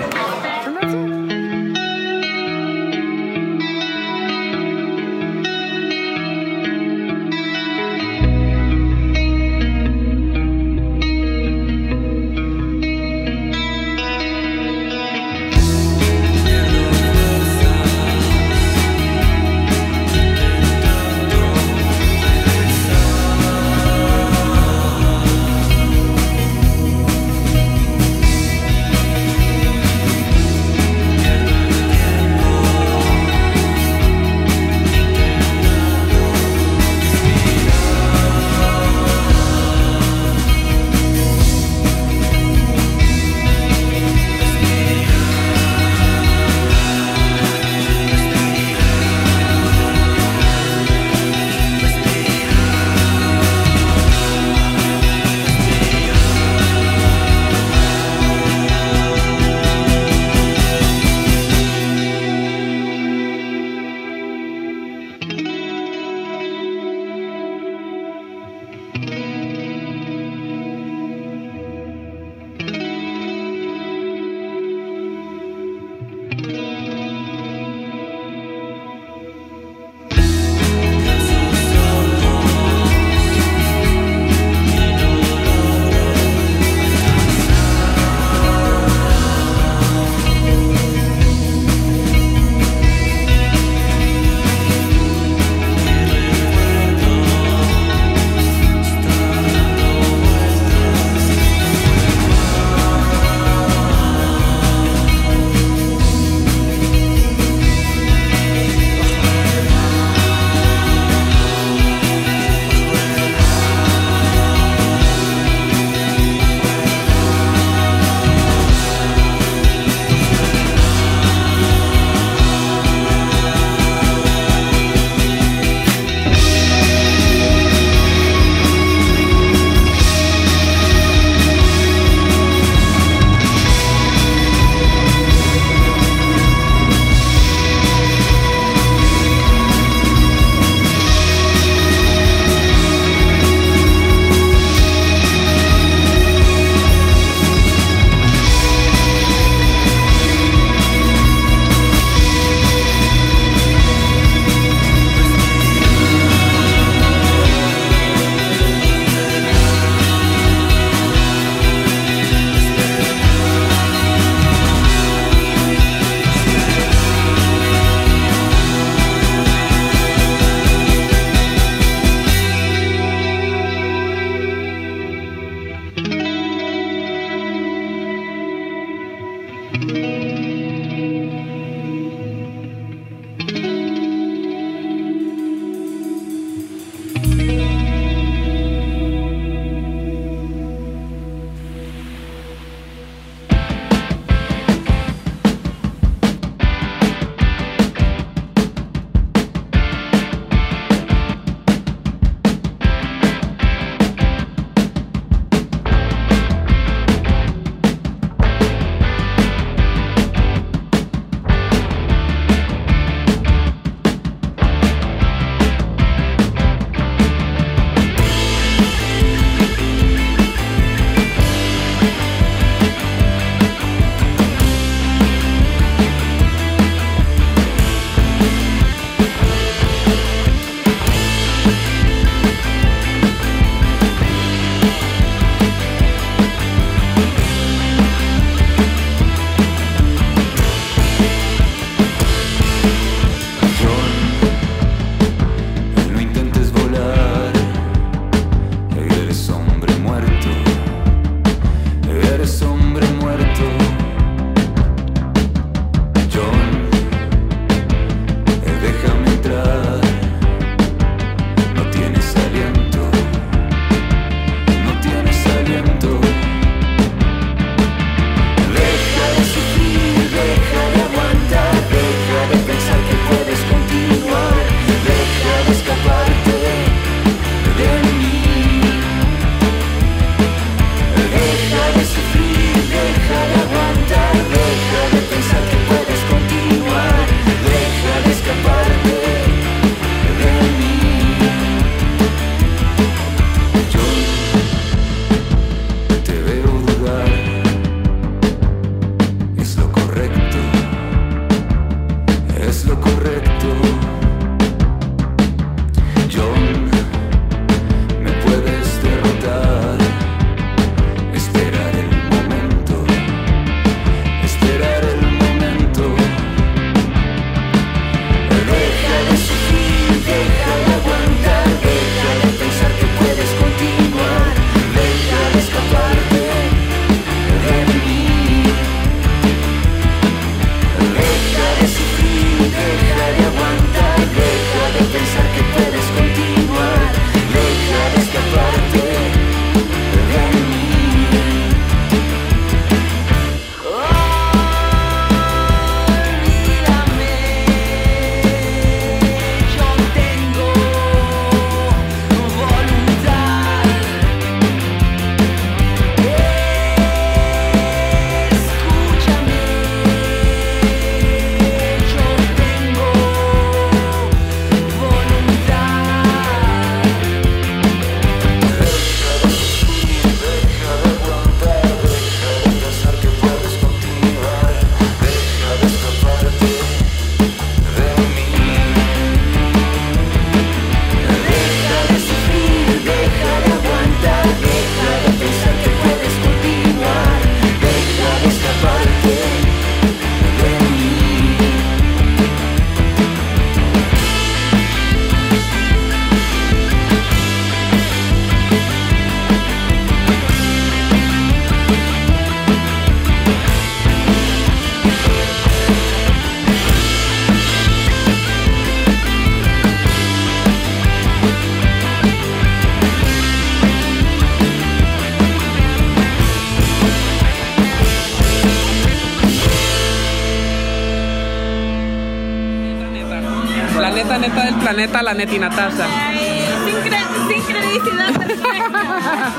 Planeta, 424.80 425.22
la 425.24 425.34
Neti 425.34 425.60
Natasha. 425.60 426.06
Ay, 426.06 426.66
sincre- 426.86 427.28
sincronicidad 427.48 428.34
perfecta. 428.34 429.54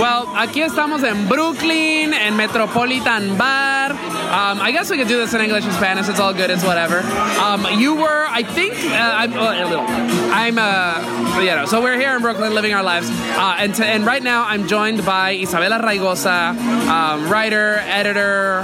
Well, 0.00 0.28
aquí 0.36 0.62
estamos 0.62 1.02
en 1.02 1.28
Brooklyn, 1.28 2.14
en 2.14 2.36
Metropolitan 2.36 3.36
Bar. 3.36 3.92
Um, 3.92 4.60
I 4.60 4.70
guess 4.72 4.90
we 4.90 4.96
could 4.96 5.08
do 5.08 5.16
this 5.18 5.34
in 5.34 5.40
English 5.40 5.64
and 5.64 5.72
Spanish. 5.74 6.08
It's 6.08 6.20
all 6.20 6.32
good. 6.34 6.50
It's 6.50 6.62
whatever. 6.62 7.00
Um, 7.42 7.66
you 7.78 7.94
were, 7.96 8.26
I 8.28 8.42
think, 8.44 8.74
uh, 8.74 8.94
I'm 8.94 9.32
uh, 9.32 9.64
a 9.64 9.66
little. 9.66 9.86
I'm, 9.88 10.58
uh, 10.58 11.40
you 11.40 11.46
know. 11.56 11.64
So 11.66 11.80
we're 11.82 11.98
here 11.98 12.14
in 12.14 12.22
Brooklyn, 12.22 12.54
living 12.54 12.74
our 12.74 12.82
lives, 12.82 13.08
uh, 13.10 13.56
and 13.58 13.74
to, 13.76 13.84
and 13.84 14.04
right 14.06 14.22
now 14.22 14.44
I'm 14.44 14.68
joined 14.68 15.04
by 15.04 15.34
Isabela 15.36 15.80
Raygoza, 15.80 16.54
um, 16.88 17.28
writer, 17.28 17.78
editor, 17.86 18.62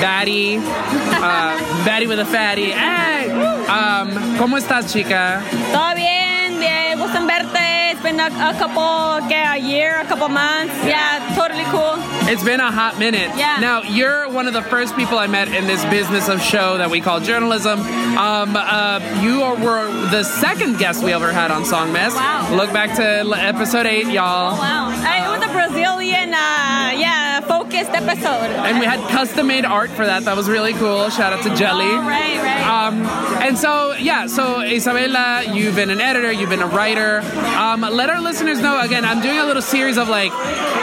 baddie, 0.00 0.58
uh, 0.58 1.56
baddie 1.86 2.08
with 2.08 2.18
a 2.18 2.24
fatty. 2.26 2.70
Hey, 2.72 3.28
um, 3.68 4.36
¿cómo 4.38 4.56
estás, 4.56 4.92
chica? 4.92 5.42
Todo 5.72 5.94
bien, 5.94 6.58
bien, 6.58 6.98
gusto 6.98 7.24
verte. 7.26 7.58
It's 7.90 8.02
been 8.02 8.20
a, 8.20 8.26
a 8.26 8.54
couple, 8.58 9.26
que 9.28 9.34
a 9.36 9.56
year, 9.56 9.98
a 10.00 10.04
couple 10.04 10.28
months. 10.28 10.72
Yeah, 10.84 11.34
totally 11.34 11.64
cool. 11.64 11.96
It's 12.30 12.44
been 12.44 12.60
a 12.60 12.70
hot 12.70 12.98
minute. 12.98 13.30
Yeah. 13.36 13.58
Now 13.60 13.82
you're 13.82 14.28
one 14.30 14.46
of 14.46 14.52
the 14.52 14.62
first 14.62 14.94
people 14.94 15.18
I 15.18 15.26
met 15.26 15.48
in 15.48 15.66
this 15.66 15.82
business 15.86 16.28
of 16.28 16.40
show 16.42 16.78
that 16.78 16.90
we 16.90 17.00
call 17.00 17.20
journalism. 17.20 17.80
Um, 17.80 18.54
uh, 18.56 19.00
you 19.22 19.42
are, 19.42 19.56
were 19.56 19.90
the 20.10 20.22
second 20.22 20.78
guest 20.78 21.02
we 21.02 21.12
ever 21.12 21.32
had 21.32 21.50
on 21.50 21.64
Song 21.64 21.92
Mess. 21.92 22.14
Wow. 22.14 22.54
Look 22.54 22.72
back 22.72 22.94
to 22.96 23.02
episode 23.36 23.86
eight, 23.86 24.06
y'all. 24.08 24.54
Oh, 24.54 24.58
Wow. 24.58 24.90
I, 24.92 25.24
it 25.26 25.30
was 25.38 25.48
a 25.48 25.52
Brazilian, 25.52 26.34
uh, 26.34 26.92
yeah, 26.94 27.37
focused 27.42 27.90
episode. 27.90 28.50
And 28.66 28.78
we 28.78 28.86
had 28.86 29.00
custom 29.10 29.46
made 29.46 29.64
art 29.64 29.90
for 29.90 30.04
that. 30.06 30.24
That 30.24 30.36
was 30.36 30.48
really 30.48 30.72
cool. 30.74 31.10
Shout 31.10 31.32
out 31.32 31.42
to 31.44 31.54
Jelly. 31.54 31.84
Oh, 31.86 32.06
right, 32.06 32.38
right. 32.38 32.66
Um, 32.66 33.06
and 33.42 33.56
so, 33.58 33.94
yeah, 33.94 34.26
so 34.26 34.60
Isabella, 34.60 35.44
you've 35.54 35.74
been 35.74 35.90
an 35.90 36.00
editor, 36.00 36.30
you've 36.30 36.50
been 36.50 36.62
a 36.62 36.66
writer. 36.66 37.20
Um, 37.56 37.80
let 37.80 38.10
our 38.10 38.20
listeners 38.20 38.60
know 38.60 38.80
again, 38.80 39.04
I'm 39.04 39.20
doing 39.22 39.38
a 39.38 39.44
little 39.44 39.62
series 39.62 39.96
of 39.96 40.08
like 40.08 40.32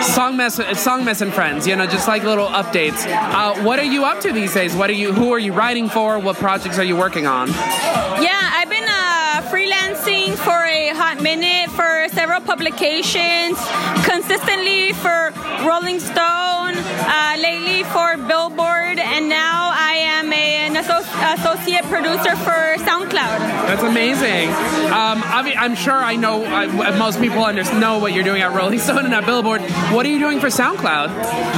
song 0.04 0.38
mess, 0.38 0.60
song 0.80 1.06
mess 1.06 1.22
and 1.22 1.34
friends, 1.34 1.68
you 1.68 1.76
know, 1.76 1.86
just 1.86 2.08
like 2.08 2.24
little 2.24 2.48
updates. 2.48 3.06
Uh, 3.08 3.64
what 3.64 3.80
are 3.80 3.86
you 3.86 4.06
up 4.06 4.22
to 4.22 4.32
these 4.32 4.54
days? 4.54 4.76
What 4.76 4.90
are 4.90 4.94
you, 4.94 5.14
who 5.14 5.34
are 5.34 5.40
you 5.40 5.54
writing 5.54 5.90
for? 5.90 6.20
What 6.20 6.38
projects 6.38 6.80
are 6.80 6.84
you 6.84 6.96
working 6.96 7.28
on? 7.28 7.50
Yeah, 7.50 8.32
I've 8.34 8.70
been 8.70 8.88
uh, 8.88 9.50
freelancing 9.52 10.36
for 10.36 10.64
a 10.64 10.90
hot 10.90 11.22
minute 11.22 11.70
for 11.72 12.08
several 12.14 12.42
publications, 12.42 13.58
consistently 14.06 14.94
for 14.94 15.34
Rolling 15.66 16.00
Stone, 16.00 16.45
uh, 16.48 17.36
lately 17.40 17.84
for 17.86 18.18
Billboard, 18.28 19.00
and 19.00 19.30
now 19.30 19.72
I 19.74 19.94
am 20.18 20.32
a, 20.34 20.46
an 20.68 20.76
asso- 20.78 21.06
associate 21.40 21.84
producer 21.86 22.36
for 22.38 22.76
SoundCloud. 22.84 23.40
That's 23.68 23.84
amazing. 23.84 24.50
Um, 24.92 25.24
I 25.26 25.42
mean, 25.44 25.58
I'm 25.58 25.76
sure 25.76 25.94
I 25.94 26.16
know 26.16 26.44
I, 26.46 26.98
most 26.98 27.20
people 27.20 27.44
under, 27.44 27.64
know 27.80 28.00
what 28.00 28.14
you're 28.14 28.24
doing 28.24 28.42
at 28.42 28.54
Rolling 28.54 28.80
Stone 28.80 29.06
and 29.06 29.14
at 29.14 29.26
Billboard. 29.26 29.62
What 29.94 30.06
are 30.06 30.10
you 30.10 30.20
doing 30.20 30.40
for 30.40 30.48
SoundCloud? 30.48 31.10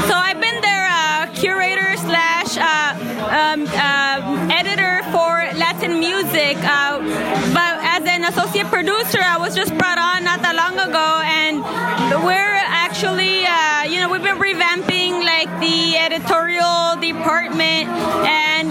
So 0.07 0.13
I've 0.13 0.39
been 0.39 0.61
their 0.61 0.85
uh, 0.89 1.27
curator 1.33 1.95
slash 1.97 2.57
uh, 2.57 2.93
um, 3.29 3.67
uh, 3.67 4.53
editor 4.53 5.03
for 5.11 5.31
Latin 5.57 5.99
music. 5.99 6.57
Uh, 6.61 6.99
but 7.53 7.73
as 7.83 8.03
an 8.05 8.23
associate 8.25 8.67
producer, 8.67 9.19
I 9.21 9.37
was 9.37 9.55
just 9.55 9.77
brought 9.77 9.99
on 9.99 10.23
not 10.23 10.41
that 10.41 10.55
long 10.55 10.75
ago, 10.79 11.21
and 11.23 11.61
we're 12.25 12.57
actually, 12.87 13.45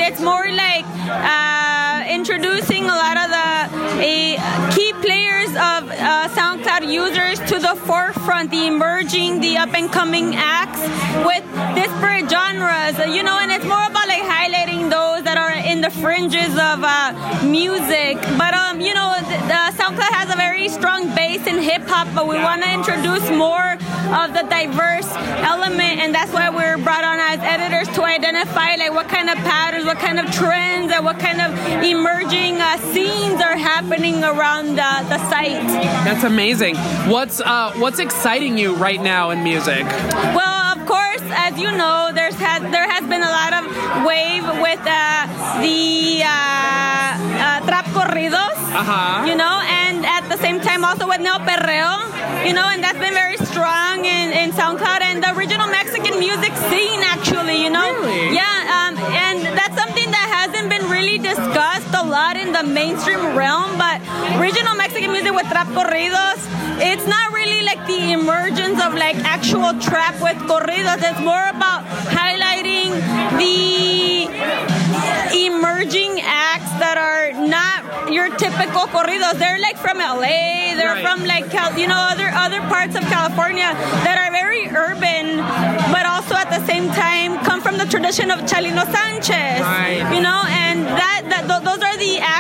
it's 0.07 0.21
more 0.21 0.47
like 0.47 0.87
uh, 1.11 2.05
introducing 2.09 2.85
a 2.85 2.97
lot 3.05 3.17
of 3.19 3.29
the 3.35 4.39
key 4.75 4.93
players 5.03 5.51
of 5.51 5.91
uh, 5.91 6.29
SoundCloud 6.31 6.87
users 6.87 7.41
to 7.51 7.59
the 7.59 7.75
forefront, 7.75 8.53
the 8.53 8.67
emerging, 8.69 9.41
the 9.41 9.59
up 9.59 9.75
and 9.75 9.91
coming 9.91 10.37
acts 10.37 10.81
with 11.27 11.43
disparate 11.75 12.31
genres, 12.31 12.97
you 13.15 13.23
know, 13.25 13.37
and 13.43 13.51
it's 13.51 13.65
more 13.65 13.87
about 13.87 14.06
in 15.77 15.83
the 15.83 15.91
fringes 15.91 16.53
of 16.55 16.81
uh, 16.83 17.13
music. 17.45 18.17
But 18.41 18.55
um, 18.55 18.81
you 18.81 18.95
know, 18.95 19.13
the, 19.21 19.37
the 19.53 19.63
SoundCloud 19.77 20.13
has 20.17 20.33
a 20.33 20.37
very 20.37 20.69
strong 20.71 21.15
base 21.15 21.47
in 21.47 21.59
hip 21.61 21.83
hop, 21.83 22.09
but 22.15 22.27
we 22.27 22.37
want 22.37 22.63
to 22.63 22.73
introduce 22.73 23.29
more 23.31 23.73
of 24.17 24.33
the 24.33 24.45
diverse 24.49 25.11
element, 25.45 26.01
and 26.01 26.15
that's 26.15 26.33
why 26.33 26.49
we're 26.49 26.79
brought 26.79 27.05
on 27.05 27.19
as 27.21 27.41
editors 27.41 27.95
to 27.95 28.05
identify 28.05 28.77
like 28.77 28.93
what 28.93 29.09
kind 29.09 29.29
of 29.29 29.37
patterns, 29.45 29.85
what 29.85 29.99
kind 29.99 30.19
of 30.19 30.27
trends, 30.33 30.91
and 30.93 31.05
what 31.05 31.19
kind 31.19 31.41
of 31.43 31.51
emerging 31.85 32.57
uh, 32.57 32.79
scenes 32.93 33.43
are 33.43 33.57
happening 33.57 34.25
around 34.25 34.77
the, 34.81 34.93
the 35.13 35.19
site. 35.29 35.61
That's 36.07 36.25
amazing. 36.25 36.77
What's 37.13 37.41
uh, 37.41 37.73
what's 37.77 37.99
exciting 37.99 38.57
you 38.57 38.75
right 38.77 39.03
now 39.03 39.29
in 39.29 39.45
music? 39.45 39.85
Well, 40.33 40.66
course, 40.87 41.23
as 41.47 41.59
you 41.59 41.71
know, 41.73 42.11
there's 42.15 42.35
has 42.37 42.63
there 42.71 42.89
has 42.89 43.05
been 43.09 43.23
a 43.23 43.33
lot 43.41 43.53
of 43.59 43.65
wave 44.07 44.47
with 44.63 44.81
uh, 44.87 45.27
the 45.61 46.23
uh, 46.23 46.31
uh, 46.31 47.61
trap 47.69 47.87
corridos, 47.97 48.57
Uh-huh. 48.77 49.25
you 49.27 49.35
know, 49.35 49.57
and 49.85 50.05
at 50.07 50.25
the 50.29 50.37
same 50.39 50.61
time 50.61 50.85
also 50.85 51.07
with 51.09 51.21
neo 51.21 51.39
perreo, 51.49 51.93
you 52.47 52.53
know, 52.53 52.67
and 52.73 52.83
that's 52.85 52.99
been 52.99 53.15
very 53.15 53.37
strong 53.51 54.05
in, 54.05 54.33
in 54.33 54.53
SoundCloud 54.53 55.01
and 55.03 55.23
the 55.23 55.31
original 55.37 55.67
Mexican 55.69 56.19
music 56.19 56.53
scene, 56.69 57.01
actually, 57.03 57.63
you 57.65 57.71
know. 57.71 57.89
Really? 58.01 58.35
Yeah, 58.37 58.45
um, 58.77 58.93
and 59.27 59.39
that's 59.59 59.75
something 59.75 59.85
that 59.85 59.85
hasn't 59.85 59.86
been 59.86 59.86
really 60.97 61.19
discussed 61.19 61.93
a 61.93 62.05
lot 62.09 62.39
in 62.39 62.53
the 62.53 62.63
mainstream 62.63 63.21
realm, 63.37 63.77
but 63.77 64.01
regional 64.41 64.75
Mexican 64.75 65.13
music 65.13 65.35
with 65.35 65.47
trap 65.53 65.69
corridos, 65.77 66.41
it's 66.81 67.07
not 67.07 67.35
really 67.35 67.61
like 67.69 67.87
the 67.87 68.13
emergence 68.13 68.81
of 68.81 68.95
like 68.95 69.17
actual 69.17 69.77
trap 69.79 70.15
with 70.25 70.39
corridos. 70.49 70.97
It's 71.05 71.21
more 71.21 71.47
about 71.53 71.85
highlighting 72.09 72.97
the 73.37 74.27
emerging 75.35 76.21
acts 76.23 76.71
that 76.79 76.97
are 76.99 77.33
not 77.33 78.13
your 78.13 78.29
typical 78.37 78.87
corridos. 78.93 79.39
They're 79.39 79.59
like 79.61 79.77
from 79.77 79.99
LA, 79.99 80.75
they're 80.77 80.95
Right. 80.95 81.05
from 81.07 81.25
like 81.27 81.51
Cal- 81.51 81.77
you 81.79 81.87
know 81.89 81.97
other 82.13 82.29
other 82.29 82.61
parts 82.69 82.95
of 82.97 83.03
California 83.09 83.73
that 84.07 84.17
are 84.19 84.31
very 84.31 84.69
urban, 84.69 85.39
but 85.91 86.05
also 86.07 86.35
at 86.37 86.51
the 86.51 86.65
same 86.67 86.89
time 86.93 87.39
come 87.45 87.61
from 87.61 87.79
the 87.79 87.87
tradition 87.87 88.31
of 88.31 88.41
Chalino 88.51 88.85
Sanchez. 88.93 89.61
Right. 89.61 90.05
You 90.15 90.21
know, 90.23 90.41
and 90.47 90.85
that, 90.87 91.23
that 91.33 91.45
th- 91.49 91.63
those 91.65 91.83
are 91.83 91.97
the 91.97 92.19
acts 92.21 92.36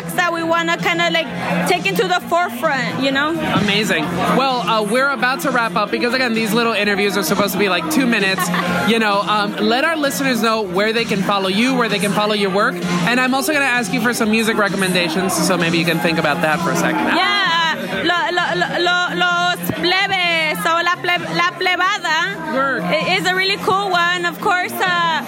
want 0.46 0.70
to 0.70 0.76
kind 0.78 1.00
of 1.02 1.12
like 1.12 1.28
take 1.68 1.86
into 1.86 2.06
the 2.08 2.20
forefront. 2.28 3.02
You 3.02 3.10
know. 3.10 3.30
Amazing. 3.62 4.04
Well, 4.36 4.60
uh, 4.62 4.82
we're 4.82 5.10
about 5.10 5.40
to 5.42 5.50
wrap 5.50 5.76
up 5.76 5.90
because 5.90 6.14
again, 6.14 6.34
these 6.34 6.52
little 6.52 6.72
interviews 6.72 7.16
are 7.16 7.22
supposed 7.22 7.52
to 7.52 7.58
be 7.58 7.68
like 7.68 7.90
two 7.90 8.06
minutes. 8.06 8.42
You 8.86 9.00
know, 9.00 9.20
um, 9.22 9.56
let 9.56 9.82
our 9.84 9.96
listeners 9.96 10.42
know 10.42 10.62
where 10.62 10.92
they 10.92 11.04
can 11.04 11.20
follow 11.22 11.48
you, 11.48 11.74
where 11.74 11.88
they 11.88 11.98
can 11.98 12.12
follow 12.12 12.34
your 12.34 12.50
work, 12.54 12.76
and 13.08 13.18
I'm 13.18 13.34
also 13.34 13.50
going 13.52 13.64
to 13.64 13.68
ask 13.68 13.92
you 13.92 14.00
for 14.00 14.14
some 14.14 14.30
music 14.30 14.56
recommendations. 14.56 15.32
So 15.34 15.56
maybe 15.56 15.76
you 15.78 15.84
can 15.84 15.98
think 15.98 16.18
about 16.18 16.40
that 16.42 16.60
for 16.60 16.70
a 16.70 16.76
second. 16.76 17.02
Yeah, 17.18 17.74
lo, 18.06 18.18
lo, 18.30 18.44
lo, 18.62 18.68
lo- 18.78 19.12
los 19.18 19.58
plebes 19.82 20.58
o 20.64 20.82
la, 20.86 20.94
ple- 21.02 21.34
la 21.34 21.50
plebada 21.58 23.16
is 23.18 23.26
a 23.26 23.34
really 23.34 23.56
cool 23.58 23.90
one. 23.90 24.24
Of 24.24 24.40
course, 24.40 24.72
uh, 24.72 25.18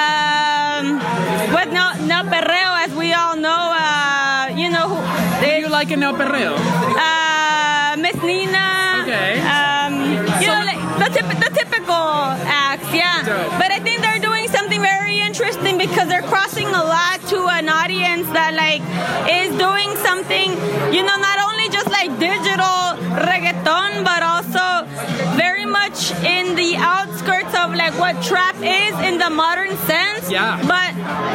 um, 0.00 0.86
with 1.56 1.72
no, 1.72 1.86
no 2.06 2.22
perreo, 2.30 2.84
as 2.84 2.94
we 2.94 3.12
all 3.14 3.36
know, 3.36 3.72
uh, 3.72 4.15
like 5.76 5.90
a 5.90 5.96
no 5.96 6.14
perreo? 6.14 6.56
uh, 6.56 7.96
Miss 8.00 8.16
Nina. 8.22 9.04
Okay. 9.04 9.36
Um, 9.44 9.92
you 10.40 10.48
know, 10.48 10.64
like 10.64 10.80
the, 11.02 11.08
typ- 11.20 11.36
the 11.44 11.50
typical 11.52 12.32
acts, 12.48 12.88
yeah. 12.94 13.20
Dope. 13.22 13.52
But 13.60 13.70
I 13.76 13.78
think 13.80 14.00
they're 14.00 14.18
doing 14.18 14.48
something 14.48 14.80
very 14.80 15.20
interesting 15.20 15.76
because 15.76 16.08
they're 16.08 16.22
crossing 16.32 16.68
a 16.68 16.82
lot 16.94 17.20
to 17.28 17.38
an 17.52 17.68
audience 17.68 18.26
that 18.32 18.54
like 18.56 18.80
is 19.28 19.52
doing 19.60 19.92
something, 20.00 20.48
you 20.96 21.02
know, 21.04 21.16
not 21.28 21.38
only 21.44 21.68
just 21.68 21.88
like 21.92 22.08
digital 22.18 22.96
reggaeton, 23.28 24.00
but 24.00 24.22
also 24.24 24.64
much 25.78 25.98
in 26.36 26.54
the 26.56 26.76
outskirts 26.76 27.54
of 27.62 27.74
like 27.74 27.94
what 27.98 28.14
trap 28.22 28.56
is 28.56 28.94
in 29.08 29.18
the 29.18 29.30
modern 29.30 29.76
sense. 29.90 30.30
Yeah. 30.30 30.60
But 30.74 30.92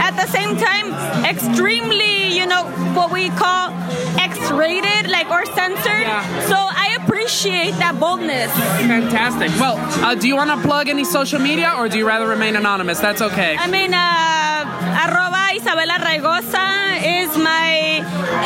at 0.08 0.14
the 0.22 0.28
same 0.38 0.54
time, 0.58 0.88
extremely, 1.26 2.38
you 2.38 2.46
know, 2.46 2.64
what 2.98 3.12
we 3.12 3.30
call 3.30 3.66
X-rated, 4.20 5.10
like 5.10 5.30
or 5.30 5.46
censored. 5.58 6.06
Yeah. 6.10 6.24
So 6.52 6.58
I 6.58 6.98
appreciate 7.02 7.74
that 7.84 8.00
boldness. 8.00 8.52
Fantastic. 8.88 9.50
Well, 9.60 9.78
uh, 10.04 10.16
do 10.16 10.28
you 10.28 10.36
want 10.36 10.52
to 10.52 10.68
plug 10.68 10.90
any 10.90 11.06
social 11.06 11.40
media 11.40 11.74
or 11.78 11.88
do 11.90 11.98
you 11.98 12.08
rather 12.08 12.28
remain 12.28 12.56
anonymous? 12.56 13.00
That's 13.00 13.22
okay. 13.22 13.56
I 13.58 13.68
mean, 13.68 13.94
uh, 13.94 15.04
arroba 15.04 15.42
Isabela 15.58 15.98
Raygoza 16.08 16.68
is 17.22 17.30
my 17.38 18.04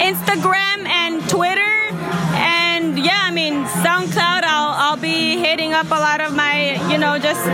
Instagram 0.10 0.86
and 0.88 1.28
Twitter. 1.30 1.85
And 2.96 3.04
yeah, 3.04 3.20
I 3.24 3.32
mean, 3.32 3.66
SoundCloud, 3.84 4.44
I'll, 4.44 4.72
I'll 4.72 4.96
be 4.96 5.38
hitting 5.38 5.74
up 5.74 5.88
a 5.88 6.00
lot 6.00 6.22
of 6.22 6.34
my, 6.34 6.82
you 6.90 6.98
know, 6.98 7.20
just 7.20 7.46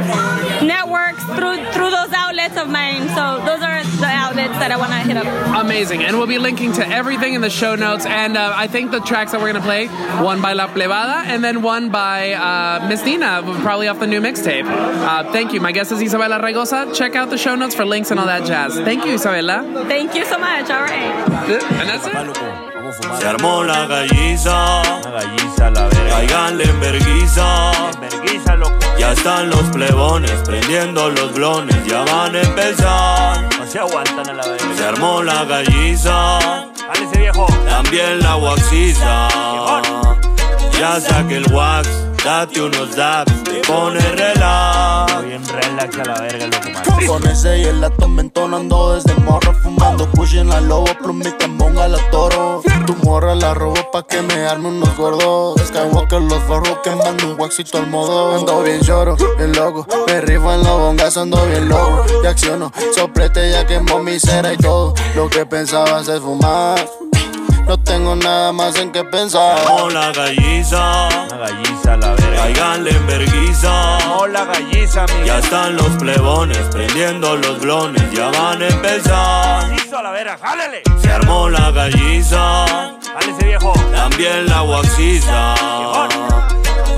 networks 0.62 1.24
through 1.24 1.66
through 1.74 1.90
those 1.90 2.14
outlets 2.14 2.58
of 2.58 2.70
mine. 2.70 3.10
So 3.10 3.42
those 3.44 3.64
are 3.64 3.82
the 3.84 4.06
outlets 4.06 4.54
that 4.60 4.70
I 4.72 4.78
want 4.78 4.92
to 4.92 5.00
hit 5.00 5.18
up. 5.18 5.66
Amazing. 5.66 6.04
And 6.04 6.20
we'll 6.20 6.28
be 6.28 6.38
linking 6.38 6.74
to 6.74 6.88
everything 6.88 7.34
in 7.34 7.42
the 7.42 7.50
show 7.50 7.74
notes. 7.74 8.06
And 8.06 8.38
uh, 8.38 8.54
I 8.56 8.68
think 8.68 8.92
the 8.92 9.00
tracks 9.00 9.32
that 9.32 9.42
we're 9.42 9.52
going 9.52 9.64
to 9.64 9.68
play 9.68 9.88
one 10.24 10.44
by 10.44 10.54
La 10.54 10.68
Plebada 10.68 11.26
and 11.26 11.44
then 11.44 11.64
one 11.64 11.90
by 11.90 12.34
uh, 12.34 12.88
Miss 12.88 13.04
Nina, 13.04 13.42
probably 13.64 13.88
off 13.88 14.00
the 14.00 14.06
new 14.06 14.22
mixtape. 14.22 14.66
Uh, 14.66 15.32
thank 15.32 15.54
you. 15.54 15.60
My 15.60 15.72
guest 15.72 15.92
is 15.92 16.02
Isabela 16.02 16.40
Raygoza. 16.40 16.96
Check 16.96 17.16
out 17.16 17.32
the 17.32 17.40
show 17.40 17.56
notes 17.56 17.74
for 17.74 17.84
links 17.84 18.12
and 18.12 18.20
all 18.20 18.28
that 18.28 18.46
jazz. 18.46 18.76
Thank 18.76 19.06
you, 19.06 19.14
Isabella. 19.14 19.86
Thank 19.88 20.14
you 20.14 20.24
so 20.24 20.38
much. 20.38 20.70
All 20.70 20.84
right. 20.84 21.31
And 21.60 21.90
that's 21.90 22.08
it. 22.08 22.12
Se 23.20 23.28
armó 23.28 23.64
la 23.64 23.86
galliza, 23.86 24.82
la 25.04 25.12
galliza 25.12 25.70
la 25.70 25.88
verga. 25.88 26.10
Caiganle 26.10 26.64
en 26.64 26.80
verguiza, 26.80 27.72
loco. 28.58 28.74
Ya 28.98 29.12
están 29.12 29.50
los 29.50 29.64
plebones 29.70 30.32
prendiendo 30.46 31.10
los 31.10 31.34
blones, 31.34 31.76
ya 31.86 32.04
van 32.06 32.36
a 32.36 32.42
empezar. 32.42 33.50
No 33.60 33.66
se 33.66 33.80
aguantan 33.80 34.30
a 34.30 34.34
la 34.34 34.48
verga. 34.48 34.76
Se 34.78 34.86
armó 34.86 35.24
la 35.24 35.44
galliza, 35.46 36.40
ese 36.94 37.20
viejo. 37.20 37.48
También 37.68 38.20
la 38.20 38.36
waxiza. 38.36 39.28
Ya 40.80 41.00
saque 41.00 41.38
el 41.38 41.54
wax, 41.54 41.88
date 42.24 42.62
unos 42.62 42.96
dabs, 42.96 43.44
te 43.44 43.62
pone 43.68 44.00
relax. 44.00 45.26
Bien 45.26 45.44
relax 45.48 45.98
a 45.98 46.04
la 46.06 46.22
verga, 46.22 46.48
loco. 46.48 47.08
Con 47.08 47.28
ese 47.28 47.60
y 47.60 47.64
el 47.64 47.82
lato 47.82 48.06
entonando 48.06 48.94
desde 48.94 49.14
morro 49.16 49.54
Fumando 49.64 50.10
push 50.12 50.36
en 50.36 50.50
la 50.50 50.62
lobo, 50.62 50.86
plumita 51.02 51.48
monga 51.48 51.88
la 51.88 51.98
toro. 52.10 52.62
Tu 52.86 52.96
morra 53.04 53.36
la 53.36 53.54
robo 53.54 53.92
pa' 53.92 54.06
que 54.06 54.22
me 54.22 54.46
arme 54.48 54.70
unos 54.70 54.96
gordos. 54.96 55.60
Skywalker 55.68 56.22
los 56.22 56.42
forro 56.44 56.82
quemando 56.82 57.32
un 57.32 57.40
waxito 57.40 57.78
al 57.78 57.88
modo. 57.88 58.38
Ando 58.38 58.64
bien 58.64 58.82
lloro, 58.82 59.18
bien 59.38 59.54
loco. 59.54 59.88
Me 60.08 60.22
rifo 60.22 60.54
en 60.54 60.64
los 60.64 60.80
bongas, 60.80 61.18
ando 61.18 61.46
bien 61.48 61.68
loco. 61.68 62.06
Y 62.24 62.28
acciono, 62.28 62.72
soplete 62.96 63.52
ya 63.52 63.66
quemó 63.66 64.02
mi 64.02 64.20
cera 64.20 64.54
y 64.54 64.58
todo. 64.58 64.94
Lo 65.16 65.30
que 65.30 65.46
pensabas 65.46 66.08
es 66.08 66.20
fumar 66.22 67.01
no 67.72 67.78
tengo 67.78 68.18
nada 68.18 68.52
más 68.52 68.76
en 68.76 68.92
qué 68.92 69.02
pensar. 69.06 69.64
Como 69.66 69.90
la 69.92 70.12
galliza, 70.12 71.08
la 71.30 71.38
galliza, 71.38 71.96
la 71.96 72.16
verga. 72.16 72.42
Caiganle 72.42 72.90
en 72.90 73.08
verguiza. 73.08 73.98
Como 74.04 74.28
la 74.28 74.44
galliza, 74.44 75.06
mi. 75.06 75.26
Ya 75.26 75.40
están 75.40 75.78
los 75.78 75.88
plebones 75.92 76.58
prendiendo 76.70 77.38
los 77.38 77.62
blones, 77.62 78.04
ya 78.12 78.30
van 78.30 78.62
a 78.62 78.68
empezar. 78.68 79.70
Gallizo, 79.70 80.02
la 80.02 80.12
verga, 80.12 80.38
jálele. 80.38 80.82
Se 81.02 81.12
armó 81.14 81.48
la 81.48 81.72
galliza. 81.72 82.66
Jálese, 83.14 83.46
viejo. 83.46 83.72
También 83.94 84.48
la 84.48 84.64
waxiza. 84.64 85.56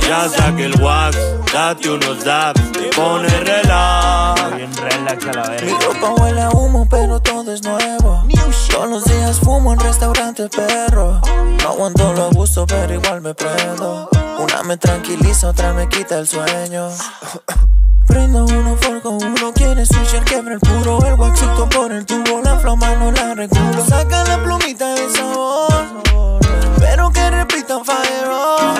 Ya 0.07 0.29
saque 0.29 0.65
el 0.65 0.81
wax, 0.81 1.17
date 1.51 1.89
unos 1.89 2.23
dabs, 2.23 2.71
te 2.71 2.89
pone 2.95 3.27
relax. 3.27 4.55
Bien 4.55 4.75
relax 4.75 5.25
a 5.25 5.33
la 5.33 5.49
verga. 5.49 5.65
Mi 5.65 5.71
ropa 5.71 6.21
huele 6.21 6.41
a 6.41 6.49
humo, 6.49 6.87
pero 6.89 7.19
todo 7.21 7.53
es 7.53 7.63
nuevo. 7.63 8.23
Todos 8.69 8.89
los 8.89 9.05
días 9.05 9.39
fumo 9.39 9.73
en 9.73 9.79
restaurante 9.79 10.49
perro. 10.49 11.21
No 11.61 11.69
aguanto 11.69 12.13
lo 12.13 12.31
gusto, 12.31 12.65
pero 12.67 12.93
igual 12.93 13.21
me 13.21 13.33
prendo. 13.33 14.09
Una 14.39 14.63
me 14.63 14.77
tranquiliza, 14.77 15.49
otra 15.49 15.73
me 15.73 15.87
quita 15.87 16.17
el 16.17 16.27
sueño. 16.27 16.89
Prendo 18.07 18.45
uno, 18.45 18.75
forco 18.81 19.11
uno, 19.11 19.53
quiere 19.53 19.85
switcher, 19.85 20.23
quebra 20.25 20.55
el 20.55 20.59
puro. 20.59 21.05
El 21.05 21.13
waxito 21.13 21.69
por 21.69 21.91
el 21.91 22.05
tubo, 22.05 22.41
la 22.43 22.59
flama 22.59 22.93
no 22.95 23.11
la 23.11 23.33
regulo. 23.33 23.85
Saca 23.87 24.23
la 24.25 24.43
plumita 24.43 24.93
de 24.93 25.09
sabor, 25.09 26.42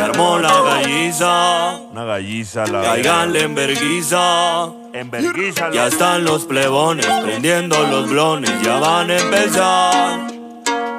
armó 0.04 0.38
la 0.40 0.62
galliza, 0.62 1.78
una 1.92 2.04
galliza 2.04 2.66
la 2.68 2.82
Caiganle 2.82 3.44
en 3.44 3.56
verguiza, 3.56 4.66
en 4.94 5.10
verguiza 5.10 5.72
Ya 5.72 5.88
están 5.88 6.24
los 6.24 6.46
plebones 6.46 7.06
prendiendo 7.24 7.76
los 7.88 8.10
blones, 8.10 8.52
ya 8.62 8.80
van 8.80 9.12
a 9.12 9.18
empezar. 9.18 10.20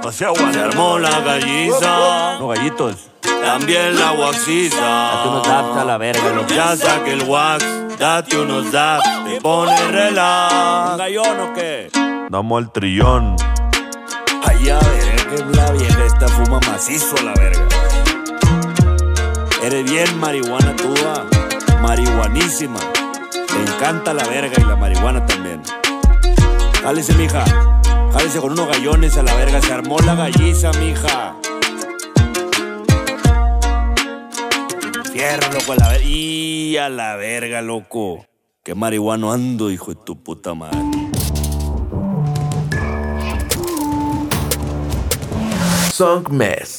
O 0.02 0.12
sea, 0.12 0.32
Se 0.52 0.60
armó 0.60 0.98
la 0.98 1.20
galliza, 1.20 2.38
los 2.38 2.54
gallitos. 2.54 2.96
También 3.22 3.98
la 3.98 4.12
waxiza. 4.12 4.76
Date 4.80 5.28
unos 5.28 5.46
dabs 5.46 5.76
a 5.76 5.84
la 5.84 5.98
verga, 5.98 6.46
Ya 6.48 6.76
saque 6.76 7.12
el 7.12 7.22
wax, 7.24 7.64
date 7.98 8.38
unos 8.38 8.72
dabs, 8.72 9.04
te 9.24 9.40
pone 9.40 9.76
relax. 9.90 10.92
¿Un 10.92 10.98
gallón 10.98 11.40
o 11.40 11.52
qué? 11.52 11.90
Damos 12.30 12.62
el 12.62 12.70
trillón. 12.70 13.36
Ay, 14.46 14.70
a 14.70 14.78
ver, 14.78 15.16
que 15.28 15.56
la 15.56 15.70
vieja 15.72 16.04
esta 16.04 16.28
fuma 16.28 16.60
macizo 16.70 17.16
a 17.18 17.22
la 17.22 17.34
verga. 17.34 17.68
Eres 19.64 19.90
bien 19.90 20.20
marihuana 20.20 20.77
ah. 21.07 21.24
marihuanísima. 21.81 22.79
Te 23.31 23.72
encanta 23.72 24.12
la 24.12 24.29
verga 24.29 24.53
y 24.59 24.64
la 24.64 24.77
marihuana 24.77 25.24
también. 25.24 25.62
Jálese, 26.83 27.14
mija. 27.14 27.44
Jálese 28.12 28.40
con 28.40 28.53
unos 28.53 28.68
gallones 28.68 29.16
a 29.16 29.22
la 29.22 29.35
verga. 29.35 29.62
Se 29.62 29.72
armó 29.72 29.98
la 30.00 30.14
galliza, 30.14 30.70
mija. 30.72 31.37
Fierro, 35.14 35.50
loco, 35.50 35.72
a 35.72 35.77
la 35.77 35.88
verga. 35.88 36.05
Y 36.05 36.77
a 36.77 36.90
la 36.90 37.16
verga, 37.16 37.62
loco. 37.62 38.27
Qué 38.62 38.74
marihuano 38.74 39.33
ando, 39.33 39.70
hijo 39.70 39.94
de 39.94 40.00
tu 40.05 40.22
puta 40.22 40.53
madre. 40.53 40.79
Song 45.90 46.29
Mess, 46.31 46.79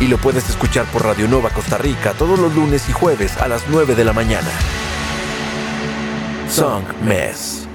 y 0.00 0.06
lo 0.06 0.18
puedes 0.18 0.48
escuchar 0.48 0.86
por 0.86 1.04
Radio 1.04 1.28
Nova 1.28 1.50
Costa 1.50 1.78
Rica 1.78 2.12
todos 2.12 2.38
los 2.38 2.54
lunes 2.54 2.88
y 2.88 2.92
jueves 2.92 3.36
a 3.36 3.48
las 3.48 3.64
9 3.68 3.94
de 3.94 4.04
la 4.04 4.12
mañana. 4.12 4.50
Song 6.48 6.84
Mess. 7.02 7.67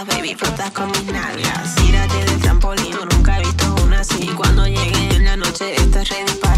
Baby, 0.00 0.34
flotas 0.34 0.70
con 0.70 0.90
mis 0.90 1.04
nalgas. 1.04 1.74
Tírate 1.76 2.24
del 2.24 2.40
trampolín, 2.40 2.96
nunca 3.12 3.38
he 3.38 3.40
visto 3.40 3.74
una 3.84 4.00
así. 4.00 4.26
Cuando 4.28 4.66
llegue 4.66 5.16
en 5.16 5.24
la 5.26 5.36
noche, 5.36 5.74
estás 5.76 6.08
ready 6.08 6.32
para 6.40 6.51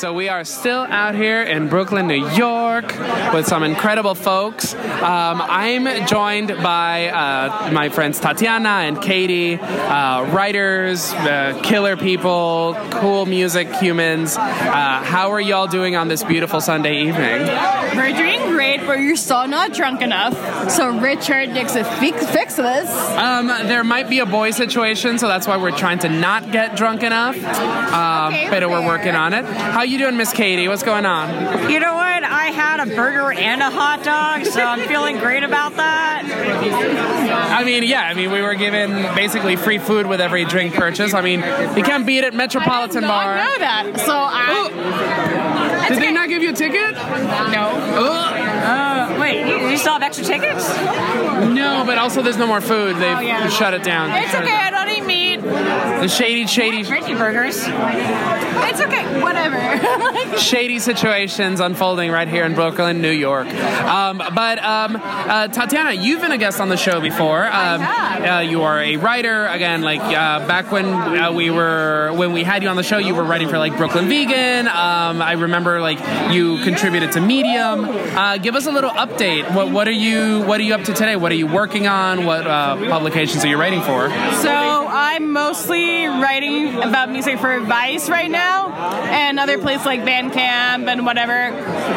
so 0.00 0.14
we 0.14 0.30
are 0.30 0.44
still 0.44 0.80
out 0.88 1.14
here 1.14 1.42
in 1.42 1.68
Brooklyn, 1.68 2.06
New 2.06 2.26
York, 2.30 2.86
with 3.34 3.46
some 3.46 3.62
incredible 3.62 4.14
folks. 4.14 4.72
Um, 4.72 5.42
I'm 5.42 6.06
joined 6.06 6.48
by 6.62 7.08
uh, 7.08 7.70
my 7.70 7.90
friends 7.90 8.18
Tatiana 8.18 8.86
and 8.86 9.02
Katie, 9.02 9.56
uh, 9.56 10.24
writers, 10.32 11.12
uh, 11.12 11.60
killer 11.62 11.98
people, 11.98 12.78
cool 12.92 13.26
music 13.26 13.70
humans. 13.74 14.38
Uh, 14.38 15.02
how 15.04 15.32
are 15.32 15.40
y'all 15.40 15.66
doing 15.66 15.96
on 15.96 16.08
this 16.08 16.24
beautiful 16.24 16.62
Sunday 16.62 17.02
evening? 17.02 17.46
We're 17.94 18.16
doing 18.16 18.49
great, 18.90 19.06
you're 19.06 19.16
still 19.16 19.46
not 19.46 19.72
drunk 19.72 20.02
enough. 20.02 20.34
So 20.70 20.98
Richard 20.98 21.50
needs 21.50 21.72
to 21.74 21.84
fix, 21.84 22.26
fix 22.30 22.56
this. 22.56 22.90
Um, 23.16 23.46
there 23.46 23.84
might 23.84 24.08
be 24.08 24.18
a 24.18 24.26
boy 24.26 24.50
situation, 24.50 25.18
so 25.18 25.28
that's 25.28 25.46
why 25.46 25.56
we're 25.56 25.76
trying 25.76 26.00
to 26.00 26.08
not 26.08 26.50
get 26.50 26.76
drunk 26.76 27.02
enough. 27.02 27.36
Um, 27.36 28.20
Okay, 28.30 28.48
but 28.50 28.68
we're 28.68 28.86
working 28.86 29.14
on 29.14 29.32
it. 29.34 29.44
How 29.44 29.82
you 29.82 29.98
doing, 29.98 30.16
Miss 30.16 30.32
Katie? 30.32 30.68
What's 30.68 30.82
going 30.82 31.06
on? 31.06 31.70
You 31.70 31.80
know 31.80 31.94
what? 31.94 32.09
I 32.40 32.46
had 32.52 32.80
a 32.80 32.86
burger 32.96 33.32
and 33.32 33.60
a 33.60 33.68
hot 33.70 34.02
dog, 34.02 34.46
so 34.46 34.62
I'm 34.62 34.88
feeling 34.88 35.18
great 35.18 35.42
about 35.42 35.76
that. 35.76 36.22
I 36.24 37.64
mean, 37.64 37.82
yeah, 37.82 38.00
I 38.02 38.14
mean, 38.14 38.32
we 38.32 38.40
were 38.40 38.54
given 38.54 38.90
basically 39.14 39.56
free 39.56 39.76
food 39.78 40.06
with 40.06 40.22
every 40.22 40.46
drink 40.46 40.72
purchase. 40.74 41.12
I 41.12 41.20
mean, 41.20 41.40
you 41.76 41.82
can't 41.82 42.06
beat 42.06 42.24
it. 42.24 42.30
At 42.30 42.34
Metropolitan 42.34 43.04
I 43.04 43.08
Bar. 43.08 43.36
know 43.36 43.58
that. 43.58 44.00
So 44.06 44.14
I. 44.14 45.88
Did 45.88 45.98
they 46.00 46.12
not 46.12 46.28
give 46.28 46.42
you 46.42 46.50
a 46.50 46.52
ticket? 46.54 46.94
No. 46.94 47.72
Uh, 47.98 48.89
wait, 49.32 49.46
you, 49.46 49.68
you 49.70 49.76
still 49.76 49.92
have 49.94 50.02
extra 50.02 50.24
tickets? 50.24 50.68
No, 50.78 51.82
but 51.86 51.98
also 51.98 52.22
there's 52.22 52.36
no 52.36 52.46
more 52.46 52.60
food. 52.60 52.96
They've 52.96 53.16
Oh, 53.16 53.20
yeah. 53.20 53.48
shut 53.48 53.74
it 53.74 53.82
down. 53.82 54.10
It's 54.22 54.34
okay, 54.34 54.50
I 54.50 54.70
don't 54.70 54.88
eat 54.88 55.04
meat. 55.04 55.40
The 55.40 56.08
shady, 56.08 56.46
shady, 56.46 56.82
Richie 56.90 57.14
burgers. 57.14 57.56
It's 57.66 58.80
okay. 58.80 59.20
Whatever. 59.22 60.36
shady 60.38 60.78
situations 60.78 61.60
unfolding 61.60 62.10
right 62.10 62.28
here 62.28 62.44
in 62.44 62.54
Brooklyn, 62.54 63.00
New 63.02 63.10
York. 63.10 63.46
Um, 63.48 64.18
but 64.18 64.62
um, 64.62 64.96
uh, 64.96 65.48
Tatiana, 65.48 65.92
you've 65.92 66.20
been 66.20 66.32
a 66.32 66.38
guest 66.38 66.60
on 66.60 66.68
the 66.68 66.76
show 66.76 67.00
before. 67.00 67.44
Um. 67.46 67.80
Uh, 68.20 68.40
you 68.40 68.62
are 68.62 68.78
a 68.80 68.96
writer. 68.96 69.46
Again, 69.46 69.80
like 69.82 70.00
uh, 70.00 70.46
back 70.46 70.70
when 70.70 70.84
uh, 70.86 71.32
we 71.32 71.50
were 71.50 72.12
when 72.14 72.32
we 72.32 72.42
had 72.42 72.62
you 72.62 72.68
on 72.68 72.76
the 72.76 72.82
show, 72.82 72.98
you 72.98 73.14
were 73.14 73.24
writing 73.24 73.48
for 73.48 73.58
like 73.58 73.76
Brooklyn 73.78 74.08
Vegan. 74.08 74.68
Um, 74.68 75.22
I 75.22 75.32
remember 75.32 75.80
like 75.80 75.98
you 76.32 76.58
contributed 76.62 77.12
to 77.12 77.20
Medium. 77.20 77.84
Uh, 77.86 78.36
give 78.36 78.54
us 78.56 78.66
a 78.66 78.70
little 78.70 78.90
update. 78.90 79.19
What 79.20 79.70
what 79.70 79.86
are 79.86 79.90
you 79.90 80.40
what 80.44 80.60
are 80.60 80.62
you 80.62 80.72
up 80.72 80.84
to 80.84 80.94
today? 80.94 81.14
What 81.14 81.30
are 81.30 81.34
you 81.34 81.46
working 81.46 81.86
on? 81.86 82.24
What 82.24 82.46
uh, 82.46 82.76
publications 82.88 83.44
are 83.44 83.48
you 83.48 83.58
writing 83.58 83.82
for? 83.82 84.08
So 84.40 84.50
I'm 84.50 85.30
mostly 85.30 86.06
writing 86.06 86.76
about 86.76 87.10
music 87.10 87.38
for 87.38 87.60
Vice 87.60 88.08
right 88.08 88.30
now, 88.30 88.72
and 89.10 89.38
other 89.38 89.58
places 89.58 89.84
like 89.84 90.00
Bandcamp 90.00 90.88
and 90.88 91.04
whatever. 91.04 91.50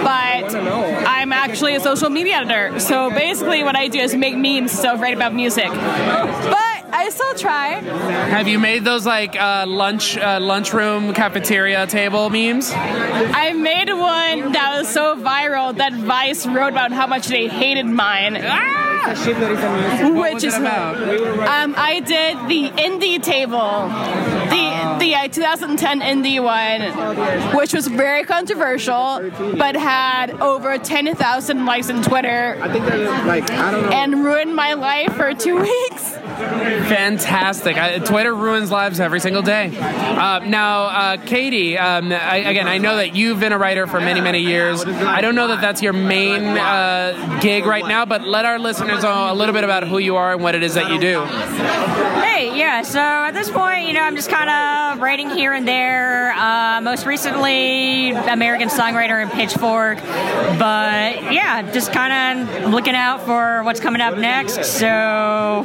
But 0.04 0.54
I'm 0.54 1.32
actually 1.32 1.76
a 1.76 1.80
social 1.80 2.10
media 2.10 2.36
editor. 2.36 2.78
So 2.82 3.10
basically, 3.10 3.64
what 3.64 3.78
I 3.78 3.88
do 3.88 4.00
is 4.00 4.14
make 4.14 4.36
memes, 4.36 4.74
so 4.74 4.98
write 4.98 5.16
about 5.16 5.34
music. 5.34 5.70
But 7.18 7.26
I 7.26 7.34
still 7.34 7.36
try. 7.36 7.68
Have 8.30 8.48
you 8.48 8.60
made 8.60 8.84
those 8.84 9.06
like 9.06 9.36
uh, 9.36 9.66
lunch 9.68 10.18
uh, 10.18 10.40
lunchroom 10.40 11.14
cafeteria 11.14 11.88
table 11.88 12.30
memes? 12.30 12.72
I 12.74 13.54
made 13.54 13.90
one 13.90 14.52
that 14.54 14.78
was 14.80 14.88
so 14.90 15.16
viral 15.16 15.76
that 15.78 15.94
Vice 15.94 16.46
wrote 16.46 16.70
about 16.74 16.92
how 16.92 17.08
much 17.08 17.28
they 17.28 17.48
hated 17.48 17.86
mine. 17.86 18.36
What 19.04 20.34
Which 20.36 20.44
is 20.46 20.56
it 20.56 20.62
about? 20.62 20.96
Um, 20.96 21.76
I 21.78 22.00
did 22.00 22.38
the 22.48 22.70
indie 22.82 23.22
table, 23.22 23.90
the 24.50 24.74
the 25.00 25.16
uh, 25.16 25.28
2010 25.28 26.00
indie 26.00 26.42
one, 26.42 27.54
which 27.56 27.74
was 27.74 27.88
very 27.88 28.24
controversial, 28.24 29.30
but 29.58 29.76
had 29.76 30.40
over 30.40 30.78
10,000 30.78 31.66
likes 31.66 31.90
on 31.90 32.02
Twitter. 32.02 32.58
I 32.62 32.72
think 32.72 32.86
like 33.26 33.52
I 33.52 33.72
don't 33.72 33.82
know. 33.84 33.90
And 33.90 34.24
ruined 34.24 34.56
my 34.56 34.74
life 34.74 35.14
for 35.16 35.34
two 35.34 35.60
weeks. 35.62 36.18
Fantastic. 36.34 37.78
I, 37.78 38.00
Twitter 38.00 38.34
ruins 38.36 38.72
lives 38.72 39.00
every 39.00 39.20
single 39.20 39.42
day. 39.42 39.76
Uh, 39.78 40.40
now, 40.40 40.84
uh, 40.84 41.18
Katie, 41.18 41.78
um, 41.78 42.12
I, 42.12 42.38
again, 42.38 42.68
I 42.68 42.78
know 42.78 42.98
that 42.98 43.16
you've 43.16 43.40
been 43.40 43.54
a 43.54 43.58
writer 43.58 43.88
for 43.88 44.00
many, 44.00 44.22
many 44.22 44.40
years. 44.40 44.84
I 44.86 45.22
don't 45.22 45.36
know 45.36 45.48
that 45.50 45.62
that's 45.62 45.82
your 45.82 45.94
main 45.94 46.44
uh, 46.44 47.40
gig 47.42 47.66
right 47.66 47.86
now, 47.86 48.06
but 48.06 48.24
let 48.24 48.46
our 48.46 48.60
listeners 48.60 49.04
know 49.04 49.32
a 49.32 49.36
little 49.36 49.54
bit 49.54 49.64
about 49.64 49.88
who 49.88 49.98
you 49.98 50.16
are 50.16 50.34
and 50.34 50.44
what 50.44 50.56
it 50.56 50.64
is 50.64 50.74
that 50.76 50.92
you 50.92 51.00
do. 51.00 51.24
Hey, 52.22 52.58
yeah, 52.58 52.82
so 52.82 53.00
at 53.00 53.32
this 53.32 53.50
point, 53.50 53.88
you 53.88 53.94
know, 53.94 54.02
I'm 54.02 54.16
just 54.16 54.30
kind 54.30 54.50
of 54.50 55.02
writing 55.02 55.30
here 55.30 55.54
and 55.54 55.68
there. 55.68 56.34
Uh, 56.34 56.82
most 56.82 57.06
recently, 57.06 58.12
American 58.12 58.70
Songwriter 58.70 59.22
and 59.22 59.32
Pitchfork. 59.32 59.98
But 60.58 61.32
yeah, 61.32 61.72
just 61.72 61.92
kind 61.92 62.50
of 62.50 62.72
looking 62.72 62.96
out 62.96 63.26
for 63.26 63.64
what's 63.64 63.80
coming 63.80 64.02
up 64.02 64.18
next. 64.18 64.66
So, 64.66 65.64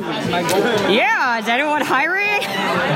yeah, 0.88 1.38
is 1.38 1.48
anyone 1.48 1.82
hiring? 1.82 2.40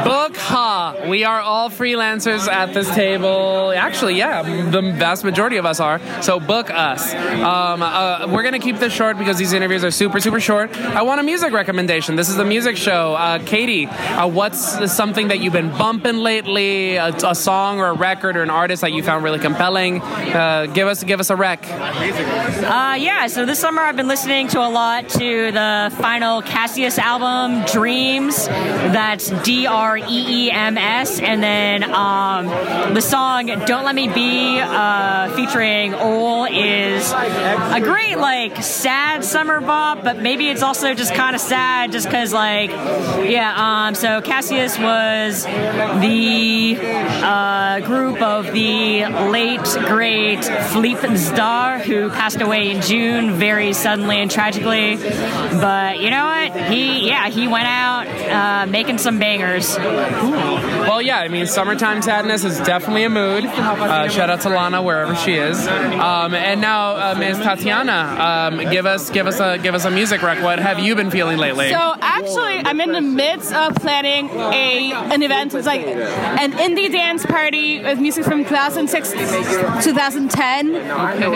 Book 0.04 0.36
Ha. 0.36 1.06
We 1.08 1.24
are 1.24 1.40
all 1.40 1.70
freelancers 1.70 2.48
at 2.48 2.74
this 2.74 2.92
table. 2.94 3.72
Actually, 3.74 4.16
yeah, 4.16 4.42
the 4.42 4.82
vast 4.82 5.24
majority 5.24 5.56
of 5.56 5.66
us 5.66 5.80
are. 5.80 6.00
So 6.22 6.40
book 6.40 6.70
us. 6.70 7.14
Um, 7.14 7.82
uh, 7.82 8.26
we're 8.28 8.42
going 8.42 8.52
to 8.52 8.58
keep 8.58 8.76
this 8.78 8.92
short 8.92 9.18
because 9.18 9.38
these 9.38 9.52
interviews 9.52 9.84
are 9.84 9.90
super, 9.90 10.20
super 10.20 10.40
short. 10.40 10.76
I 10.76 11.02
want 11.02 11.20
a 11.20 11.22
music 11.22 11.52
recommendation. 11.52 12.16
This 12.16 12.28
is 12.28 12.38
a 12.38 12.44
music 12.44 12.76
show. 12.76 13.14
Uh, 13.14 13.38
Katie, 13.44 13.86
uh, 13.86 14.26
what's 14.26 14.92
something 14.92 15.28
that 15.28 15.40
you've 15.40 15.52
been 15.52 15.70
bumping 15.70 16.16
lately? 16.18 16.96
A, 16.96 17.08
a 17.08 17.34
song 17.34 17.78
or 17.78 17.88
a 17.88 17.94
record 17.94 18.36
or 18.36 18.42
an 18.42 18.50
artist 18.50 18.82
that 18.82 18.92
you 18.92 19.02
found 19.02 19.24
really 19.24 19.38
compelling? 19.38 20.00
Uh, 20.02 20.66
give 20.66 20.88
us, 20.88 21.02
give 21.04 21.20
us 21.20 21.30
a 21.30 21.36
rec. 21.36 21.64
Uh, 21.70 22.96
yeah, 22.98 23.26
so 23.26 23.46
this 23.46 23.58
summer 23.58 23.82
I've 23.82 23.96
been 23.96 24.08
listening 24.08 24.48
to 24.48 24.60
a 24.60 24.68
lot 24.68 25.08
to 25.10 25.52
the 25.52 25.94
final 25.98 26.42
Cassius 26.42 26.98
album, 26.98 27.51
Dreems. 27.60 28.46
That's 28.92 29.30
D 29.42 29.66
R 29.66 29.96
E 29.98 30.02
E 30.08 30.50
M 30.50 30.78
S. 30.78 31.20
And 31.20 31.42
then 31.42 31.84
um, 31.84 32.46
the 32.94 33.00
song 33.00 33.46
Don't 33.46 33.84
Let 33.84 33.94
Me 33.94 34.08
Be 34.08 34.58
uh, 34.60 35.34
featuring 35.36 35.94
Ole 35.94 36.46
is 36.46 37.12
a 37.12 37.80
great, 37.80 38.16
like, 38.16 38.62
sad 38.62 39.24
summer 39.24 39.60
bop, 39.60 40.02
but 40.02 40.18
maybe 40.18 40.48
it's 40.48 40.62
also 40.62 40.94
just 40.94 41.14
kind 41.14 41.34
of 41.34 41.40
sad 41.40 41.92
just 41.92 42.06
because, 42.06 42.32
like, 42.32 42.70
yeah, 42.70 43.54
um, 43.56 43.94
so 43.94 44.20
Cassius 44.20 44.78
was 44.78 45.44
the 45.44 46.78
uh, 46.80 47.80
group 47.80 48.20
of 48.22 48.52
the 48.52 49.06
late, 49.30 49.62
great 49.86 50.44
Philippe 50.44 51.06
Zdar, 51.08 51.80
who 51.80 52.10
passed 52.10 52.40
away 52.40 52.70
in 52.70 52.80
June 52.82 53.32
very 53.34 53.72
suddenly 53.72 54.16
and 54.16 54.30
tragically. 54.30 54.96
But 54.96 56.00
you 56.00 56.10
know 56.10 56.24
what? 56.24 56.72
He, 56.72 57.08
yeah, 57.08 57.28
he 57.28 57.41
went 57.48 57.66
out 57.66 58.06
uh, 58.06 58.66
making 58.66 58.98
some 58.98 59.18
bangers. 59.18 59.76
Well, 59.76 61.02
yeah, 61.02 61.18
I 61.18 61.28
mean, 61.28 61.46
summertime 61.46 62.02
sadness 62.02 62.44
is 62.44 62.58
definitely 62.58 63.04
a 63.04 63.10
mood. 63.10 63.44
Uh, 63.44 64.08
shout 64.08 64.30
out 64.30 64.40
to 64.42 64.48
Lana 64.48 64.82
wherever 64.82 65.14
she 65.14 65.34
is. 65.34 65.66
Um, 65.66 66.34
and 66.34 66.60
now, 66.60 66.96
uh, 66.96 67.14
Ms. 67.18 67.38
Tatiana, 67.38 68.52
um, 68.52 68.70
give 68.70 68.86
us 68.86 69.10
give 69.10 69.26
us 69.26 69.40
a 69.40 69.58
give 69.58 69.74
us 69.74 69.84
a 69.84 69.90
music 69.90 70.22
rec. 70.22 70.42
What 70.42 70.58
have 70.58 70.78
you 70.78 70.94
been 70.94 71.10
feeling 71.10 71.38
lately? 71.38 71.70
So 71.70 71.94
actually, 72.00 72.58
I'm 72.58 72.80
in 72.80 72.92
the 72.92 73.00
midst 73.00 73.52
of 73.52 73.74
planning 73.76 74.28
a 74.30 74.92
an 74.92 75.22
event. 75.22 75.54
It's 75.54 75.66
like 75.66 75.86
an 75.86 76.52
indie 76.52 76.90
dance 76.90 77.24
party 77.26 77.80
with 77.80 77.98
music 78.00 78.24
from 78.24 78.44
2006, 78.44 79.12
2010, 79.12 80.72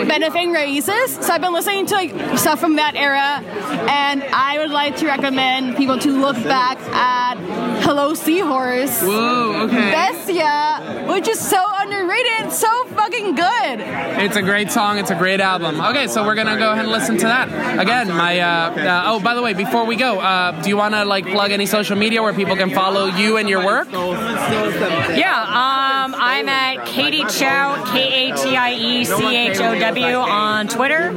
benefiting 0.07 0.53
Raices. 0.53 1.23
So 1.23 1.33
I've 1.33 1.41
been 1.41 1.53
listening 1.53 1.85
to 1.87 1.95
like 1.95 2.37
stuff 2.37 2.59
from 2.59 2.77
that 2.77 2.95
era, 2.95 3.41
and 3.89 4.23
I 4.23 4.59
would 4.59 4.71
like 4.71 4.97
to 4.97 5.07
recommend 5.07 5.77
people 5.77 5.96
to 5.99 6.11
look 6.11 6.35
back 6.43 6.79
at 6.93 7.35
Hello 7.83 8.13
Seahorse. 8.13 9.01
Whoa, 9.01 9.65
okay. 9.65 9.91
Bestia, 9.91 11.05
which 11.07 11.27
is 11.27 11.39
so 11.39 11.63
underrated 11.79 11.97
fucking 11.97 12.07
read 12.07 12.25
it. 12.25 12.47
It's 12.47 12.59
so 12.59 12.85
fucking 12.95 13.35
good. 13.35 14.23
It's 14.23 14.35
a 14.35 14.41
great 14.41 14.71
song. 14.71 14.97
It's 14.99 15.11
a 15.11 15.15
great 15.15 15.39
album. 15.39 15.79
Okay, 15.79 16.07
so 16.07 16.25
we're 16.25 16.35
gonna 16.35 16.57
go 16.57 16.71
ahead 16.71 16.85
and 16.85 16.91
listen 16.91 17.17
to 17.17 17.25
that 17.25 17.79
again. 17.79 18.07
My 18.09 18.39
uh, 18.39 18.47
uh, 18.47 19.03
oh, 19.07 19.19
by 19.19 19.33
the 19.33 19.41
way, 19.41 19.53
before 19.53 19.85
we 19.85 19.95
go, 19.95 20.19
uh, 20.19 20.61
do 20.61 20.69
you 20.69 20.77
want 20.77 20.93
to 20.93 21.05
like 21.05 21.25
plug 21.25 21.51
any 21.51 21.65
social 21.65 21.95
media 21.95 22.21
where 22.21 22.33
people 22.33 22.55
can 22.55 22.71
follow 22.71 23.05
you 23.05 23.37
and 23.37 23.49
your 23.49 23.65
work? 23.65 23.91
Yeah, 23.91 25.41
um, 25.41 26.15
I'm 26.17 26.49
at 26.49 26.85
Katie 26.85 27.25
Chow, 27.25 27.83
K 27.91 28.31
A 28.31 28.35
T 28.35 28.55
I 28.55 28.73
E 28.73 29.05
C 29.05 29.35
H 29.35 29.59
O 29.59 29.79
W 29.79 30.15
on 30.15 30.67
Twitter. 30.67 31.11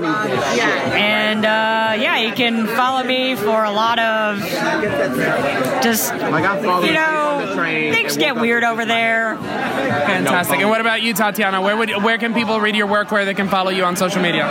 And 0.95 1.45
uh, 1.45 2.03
yeah, 2.03 2.18
you 2.18 2.33
can 2.33 2.66
follow 2.66 3.05
me 3.05 3.35
for 3.37 3.64
a 3.64 3.70
lot 3.70 3.99
of 3.99 4.41
just, 5.83 6.12
you 6.12 6.93
know, 6.93 7.55
things 7.93 8.16
get 8.16 8.37
weird 8.37 8.64
over 8.64 8.85
there. 8.85 9.37
Fantastic. 9.37 10.61
And 10.61 10.68
what 10.68 10.81
about 10.81 11.03
you, 11.03 11.14
Tatiana? 11.14 11.61
Where 11.61 11.77
would 11.77 11.91
where 12.03 12.18
can 12.18 12.35
people 12.35 12.61
read 12.61 12.77
your 12.77 12.87
work? 12.87 13.11
Where 13.11 13.25
they 13.25 13.35
can 13.35 13.49
follow 13.49 13.71
you 13.71 13.85
on 13.85 13.97
social 13.97 14.23
media? 14.23 14.47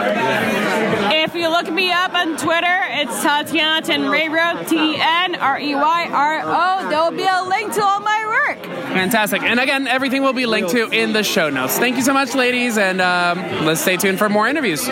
If 1.11 1.35
you 1.35 1.49
look 1.49 1.71
me 1.71 1.91
up 1.91 2.13
on 2.13 2.37
Twitter, 2.37 2.79
it's 2.89 3.21
Tatiana 3.21 3.85
Tenreyro, 3.85 4.67
T 4.67 4.95
N 4.99 5.35
R 5.35 5.59
E 5.59 5.75
Y 5.75 6.09
R 6.11 6.41
O. 6.43 6.89
There 6.89 6.99
will 6.99 7.11
be 7.11 7.27
a 7.27 7.43
link 7.43 7.73
to 7.73 7.83
all 7.83 7.99
my 7.99 8.45
work. 8.47 8.63
Fantastic. 8.89 9.43
And 9.43 9.59
again, 9.59 9.87
everything 9.87 10.23
will 10.23 10.33
be 10.33 10.45
linked 10.45 10.71
to 10.71 10.89
in 10.89 11.13
the 11.13 11.23
show 11.23 11.49
notes. 11.49 11.77
Thank 11.77 11.97
you 11.97 12.01
so 12.01 12.13
much, 12.13 12.33
ladies, 12.35 12.77
and 12.77 13.01
um, 13.01 13.65
let's 13.65 13.81
stay 13.81 13.97
tuned 13.97 14.17
for 14.17 14.29
more 14.29 14.47
interviews. 14.47 14.87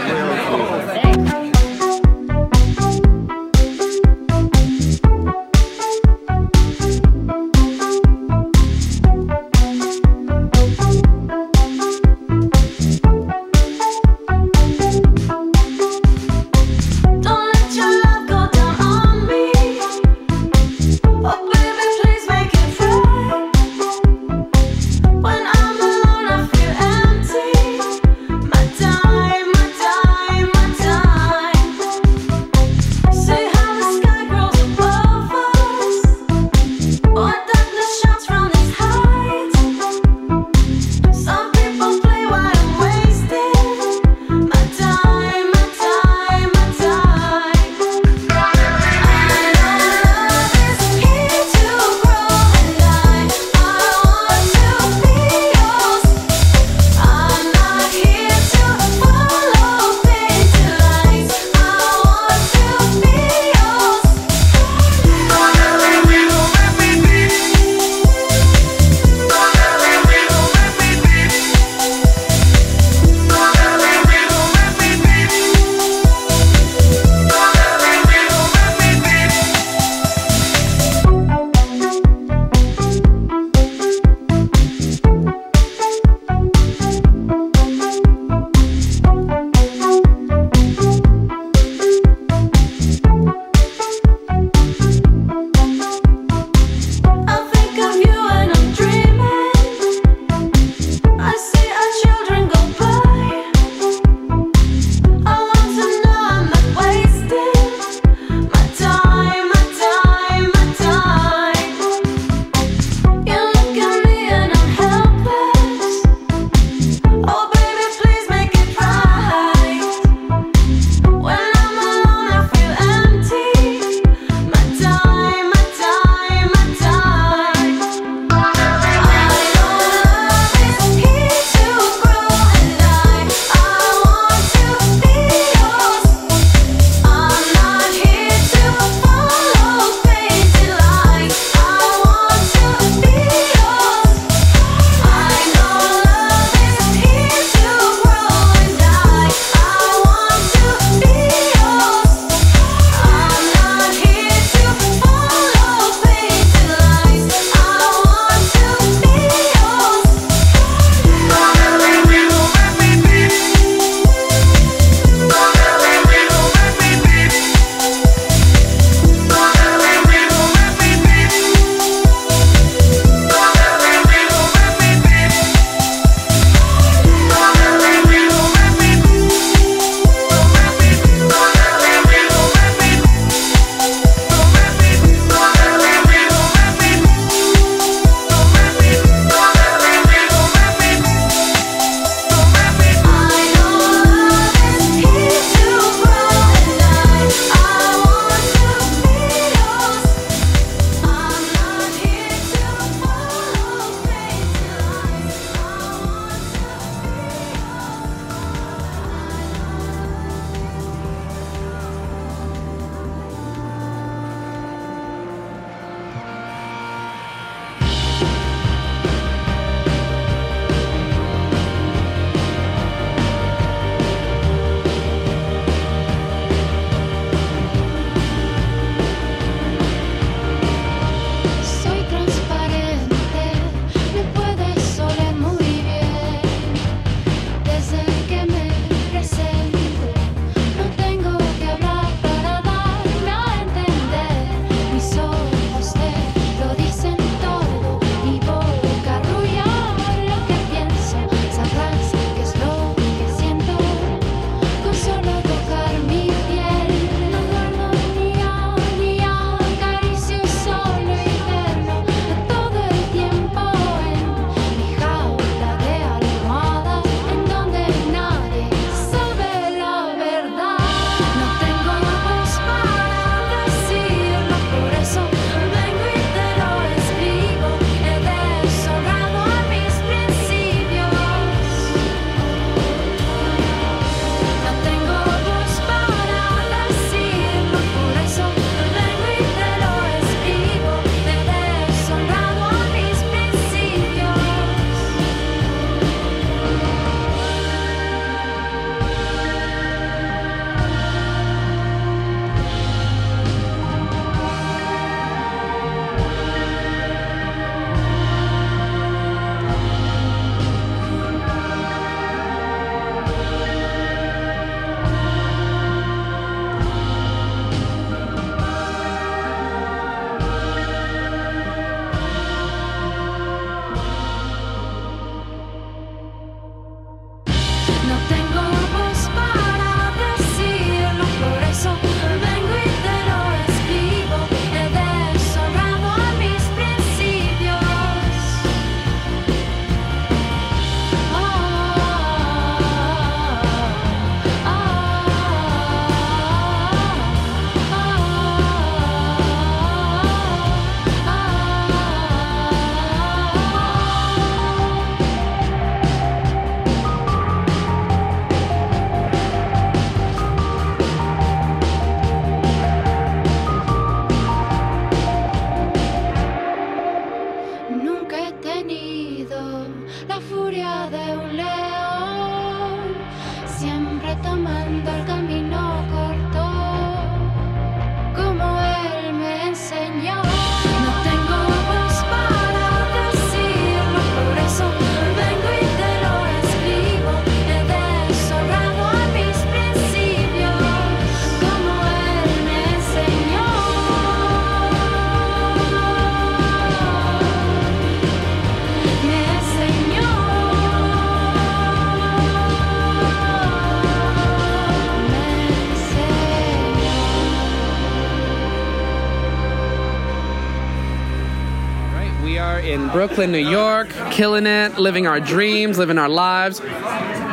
Brooklyn, 413.28 413.52
New 413.52 413.58
York, 413.70 414.08
killing 414.32 414.66
it, 414.66 414.98
living 414.98 415.28
our 415.28 415.42
dreams, 415.42 415.98
living 415.98 416.18
our 416.18 416.30
lives. 416.30 416.80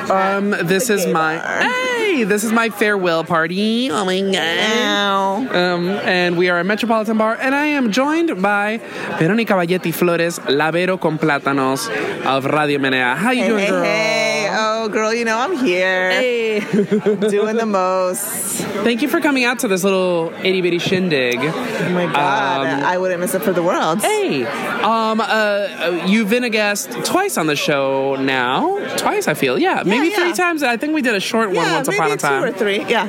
Um, 0.08 0.50
this 0.50 0.88
is 0.88 1.04
my 1.04 1.38
hey, 1.38 2.22
this 2.22 2.44
is 2.44 2.52
my 2.52 2.70
farewell 2.70 3.24
party. 3.24 3.90
Oh 3.90 4.04
my 4.04 4.20
god! 4.20 5.52
Um, 5.52 5.88
and 5.88 6.38
we 6.38 6.48
are 6.48 6.60
at 6.60 6.66
Metropolitan 6.66 7.18
Bar, 7.18 7.38
and 7.40 7.56
I 7.56 7.66
am 7.66 7.90
joined 7.90 8.40
by 8.40 8.80
Veronica 9.18 9.54
Bayetti 9.54 9.92
Flores, 9.92 10.38
Lavero 10.46 10.96
con 11.00 11.18
Plátanos 11.18 11.88
of 12.24 12.44
Radio 12.44 12.78
Menea. 12.78 13.16
How 13.16 13.32
you 13.32 13.44
doing, 13.44 13.66
girl? 13.68 14.33
Hey. 14.84 14.92
Girl, 14.92 15.14
you 15.14 15.24
know 15.24 15.38
I'm 15.38 15.56
here. 15.64 16.60
Doing 16.60 17.56
the 17.56 17.64
most. 17.66 18.24
Thank 18.84 19.00
you 19.02 19.08
for 19.08 19.18
coming 19.20 19.44
out 19.44 19.60
to 19.60 19.68
this 19.68 19.82
little 19.82 20.32
itty 20.42 20.60
bitty 20.60 20.78
shindig. 20.78 21.38
Oh 21.40 21.88
my 21.90 22.04
God. 22.12 22.66
Um, 22.66 22.84
I 22.84 22.98
wouldn't 22.98 23.20
miss 23.20 23.34
it 23.34 23.42
for 23.42 23.52
the 23.52 23.62
world. 23.62 24.00
Hey, 24.02 24.44
um, 24.44 25.20
uh, 25.20 26.04
you've 26.06 26.28
been 26.28 26.44
a 26.44 26.50
guest 26.50 26.90
twice 27.04 27.38
on 27.38 27.46
the 27.46 27.56
show 27.56 28.16
now. 28.16 28.78
Twice, 28.96 29.26
I 29.26 29.34
feel. 29.34 29.58
Yeah, 29.58 29.82
maybe 29.86 30.08
yeah. 30.08 30.16
three 30.16 30.32
times. 30.34 30.62
I 30.62 30.76
think 30.76 30.92
we 30.94 31.00
did 31.02 31.14
a 31.14 31.20
short 31.20 31.48
one 31.48 31.56
Yeah, 31.64 31.74
once 31.76 31.88
upon 31.88 32.12
a 32.12 32.16
time. 32.16 32.18
two 32.18 32.26
time. 32.26 32.44
or 32.44 32.52
three. 32.52 32.84
Yeah. 32.84 33.04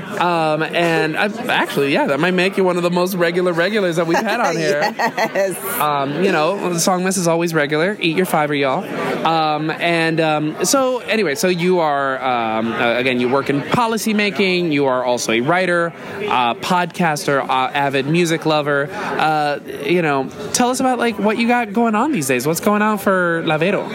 Um, 0.54 0.64
and 0.64 1.18
I've, 1.18 1.50
actually, 1.50 1.92
yeah, 1.94 2.08
that 2.08 2.20
might 2.22 2.34
make 2.34 2.56
you 2.58 2.64
one 2.64 2.78
of 2.78 2.84
the 2.84 2.92
most 2.92 3.16
regular 3.16 3.52
regulars 3.54 3.98
that 3.98 4.08
we've 4.08 4.18
had 4.18 4.40
on 4.40 4.56
here. 4.58 4.80
yes. 4.98 5.62
Um, 5.80 6.24
you 6.24 6.32
know, 6.32 6.70
the 6.74 6.80
Song 6.80 7.04
Mess 7.04 7.18
is 7.18 7.28
always 7.28 7.54
regular. 7.54 7.98
Eat 8.00 8.16
your 8.16 8.26
fiver, 8.26 8.56
y'all. 8.56 8.84
Um, 9.26 9.72
and 9.72 10.20
um, 10.22 10.64
so, 10.66 11.00
anyway, 11.00 11.36
so 11.36 11.48
you 11.50 11.65
are 11.80 12.24
um, 12.24 12.72
uh, 12.72 12.98
again, 12.98 13.20
you 13.20 13.30
work 13.30 13.50
in 13.50 13.62
policy 13.62 14.14
making. 14.14 14.72
You 14.72 14.86
are 14.86 15.04
also 15.04 15.32
a 15.32 15.42
writer, 15.42 15.94
uh, 16.30 16.56
podcaster, 16.56 17.42
uh, 17.42 17.72
avid 17.74 18.08
music 18.08 18.46
lover. 18.46 18.90
Uh, 18.92 19.60
you 19.84 20.02
know, 20.02 20.30
tell 20.54 20.70
us 20.70 20.80
about 20.80 21.00
like 21.00 21.18
what 21.20 21.38
you 21.38 21.48
got 21.48 21.74
going 21.74 21.96
on 21.96 22.12
these 22.12 22.28
days. 22.28 22.48
What's 22.48 22.60
going 22.60 22.82
on 22.82 22.98
for 22.98 23.44
Lavero? 23.46 23.90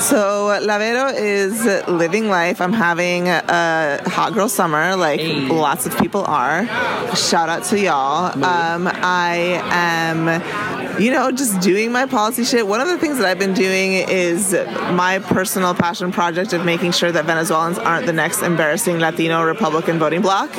So 0.00 0.58
Lavero 0.62 1.14
is 1.14 1.64
living 1.88 2.28
life. 2.28 2.60
I'm 2.60 2.72
having 2.72 3.28
a 3.28 4.02
hot 4.06 4.34
girl 4.34 4.48
summer, 4.48 4.96
like 4.96 5.20
lots 5.50 5.86
of 5.86 5.96
people 5.98 6.24
are. 6.24 6.66
Shout 7.14 7.48
out 7.48 7.64
to 7.64 7.78
y'all. 7.78 8.32
Um, 8.44 8.88
I 8.88 9.60
am, 9.70 11.00
you 11.00 11.10
know, 11.10 11.30
just 11.30 11.60
doing 11.60 11.92
my 11.92 12.06
policy 12.06 12.44
shit. 12.44 12.66
One 12.66 12.80
of 12.80 12.88
the 12.88 12.98
things 12.98 13.18
that 13.18 13.26
I've 13.26 13.38
been 13.38 13.54
doing 13.54 13.92
is 13.92 14.52
my 14.52 15.20
personal 15.20 15.74
passion 15.74 16.12
project 16.12 16.52
of 16.52 16.64
making 16.64 16.92
sure 16.92 17.12
that 17.14 17.24
Venezuelans 17.24 17.78
aren't 17.78 18.06
the 18.06 18.12
next 18.12 18.42
embarrassing 18.42 18.98
Latino 18.98 19.42
Republican 19.42 19.98
voting 19.98 20.20
bloc. 20.20 20.50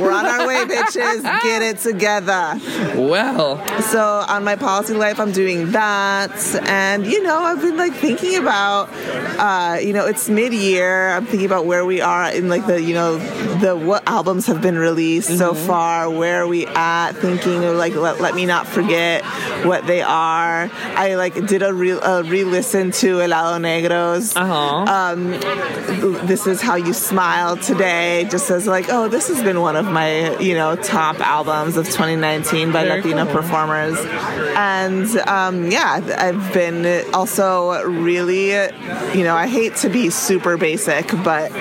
We're 0.00 0.12
on 0.12 0.26
our 0.26 0.46
way, 0.46 0.64
bitches. 0.64 1.22
Get 1.42 1.62
it 1.62 1.78
together. 1.78 2.60
Well, 2.96 3.58
So 3.82 4.24
on 4.28 4.44
my 4.44 4.56
policy 4.56 4.94
life, 4.94 5.20
I'm 5.20 5.32
doing 5.32 5.72
that, 5.72 6.32
and 6.66 7.06
you 7.06 7.22
know, 7.22 7.38
I've 7.38 7.60
been 7.60 7.76
like 7.76 7.92
thinking 7.94 8.36
about, 8.36 8.88
uh, 9.38 9.78
you 9.80 9.92
know, 9.92 10.06
it's 10.06 10.28
mid-year. 10.28 11.10
I'm 11.10 11.26
thinking 11.26 11.46
about 11.46 11.66
where 11.66 11.84
we 11.84 12.00
are 12.00 12.30
in 12.30 12.48
like 12.48 12.66
the, 12.66 12.80
you 12.80 12.94
know, 12.94 13.18
the 13.58 13.76
what 13.76 14.02
albums 14.06 14.46
have 14.46 14.60
been 14.60 14.78
released 14.78 15.36
so 15.38 15.54
far. 15.54 16.10
Where 16.10 16.42
are 16.42 16.46
we 16.46 16.66
at? 16.66 17.12
Thinking 17.12 17.64
of 17.64 17.76
like 17.76 17.94
let, 17.94 18.20
let 18.20 18.34
me 18.34 18.46
not 18.46 18.66
forget 18.66 19.24
what 19.64 19.86
they 19.86 20.02
are. 20.02 20.70
I 20.72 21.14
like 21.14 21.34
did 21.46 21.62
a 21.62 21.72
re 21.72 21.90
a 21.90 22.22
re-listen 22.22 22.90
to 22.92 23.18
Helado 23.18 23.60
Negro's. 23.60 24.34
Uh-huh. 24.36 24.84
Um, 24.84 25.30
this 26.26 26.46
is 26.46 26.60
how 26.60 26.76
you 26.76 26.92
smile 26.92 27.56
today. 27.56 28.26
Just 28.30 28.50
as 28.50 28.66
like, 28.66 28.86
oh, 28.88 29.08
this 29.08 29.28
has 29.28 29.42
been 29.42 29.60
one 29.60 29.76
of 29.76 29.83
my 29.84 30.38
you 30.38 30.54
know 30.54 30.76
top 30.76 31.20
albums 31.20 31.76
of 31.76 31.86
2019 31.86 32.72
by 32.72 32.84
Very 32.84 33.02
Latino 33.02 33.24
cool. 33.24 33.34
performers. 33.34 33.98
And 34.56 35.06
um, 35.28 35.70
yeah, 35.70 36.00
I've 36.18 36.52
been 36.52 37.04
also 37.14 37.82
really, 37.84 38.50
you 38.50 39.24
know, 39.24 39.34
I 39.34 39.46
hate 39.46 39.76
to 39.76 39.88
be 39.88 40.10
super 40.10 40.56
basic, 40.56 41.08
but 41.22 41.52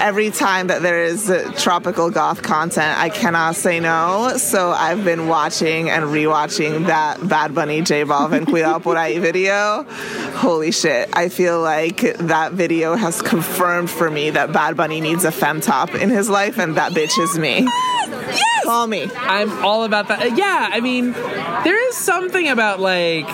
every 0.00 0.30
time 0.30 0.68
that 0.68 0.82
there 0.82 1.04
is 1.04 1.32
tropical 1.56 2.10
goth 2.10 2.42
content, 2.42 2.98
I 2.98 3.08
cannot 3.08 3.56
say 3.56 3.80
no. 3.80 4.36
So 4.36 4.70
I've 4.70 5.04
been 5.04 5.28
watching 5.28 5.90
and 5.90 6.04
rewatching 6.04 6.86
that 6.86 7.26
Bad 7.28 7.54
Bunny 7.54 7.82
J 7.82 8.04
Balvin 8.04 8.46
Cuidado 8.46 8.82
por 8.82 8.96
ahí 8.96 9.20
video. 9.20 9.84
Holy 10.38 10.72
shit. 10.72 11.08
I 11.14 11.28
feel 11.28 11.60
like 11.60 12.00
that 12.18 12.52
video 12.52 12.94
has 12.94 13.20
confirmed 13.22 13.90
for 13.90 14.10
me 14.10 14.30
that 14.30 14.52
Bad 14.52 14.76
Bunny 14.76 15.00
needs 15.00 15.24
a 15.24 15.30
femtop 15.30 16.00
in 16.00 16.10
his 16.10 16.28
life, 16.28 16.58
and 16.58 16.76
that 16.76 16.92
bitch 16.92 17.18
is 17.18 17.38
me. 17.38 17.67
Yes! 18.28 18.57
Call 18.68 18.86
me. 18.86 19.10
I'm 19.16 19.64
all 19.64 19.84
about 19.84 20.08
that. 20.08 20.20
Uh, 20.20 20.34
Yeah, 20.36 20.68
I 20.70 20.80
mean, 20.80 21.12
there 21.12 21.88
is 21.88 21.96
something 21.96 22.48
about 22.50 22.80
like, 22.80 23.26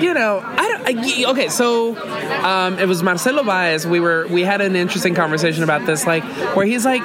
you 0.00 0.14
know, 0.14 0.40
I 0.40 0.68
don't. 0.68 0.78
I, 0.88 1.30
okay, 1.32 1.48
so 1.48 1.96
um, 2.44 2.78
it 2.78 2.86
was 2.86 3.02
Marcelo 3.02 3.42
Baez. 3.42 3.88
We 3.88 3.98
were 3.98 4.28
we 4.28 4.42
had 4.42 4.60
an 4.60 4.76
interesting 4.76 5.16
conversation 5.16 5.64
about 5.64 5.84
this, 5.84 6.06
like 6.06 6.22
where 6.54 6.64
he's 6.64 6.84
like 6.84 7.02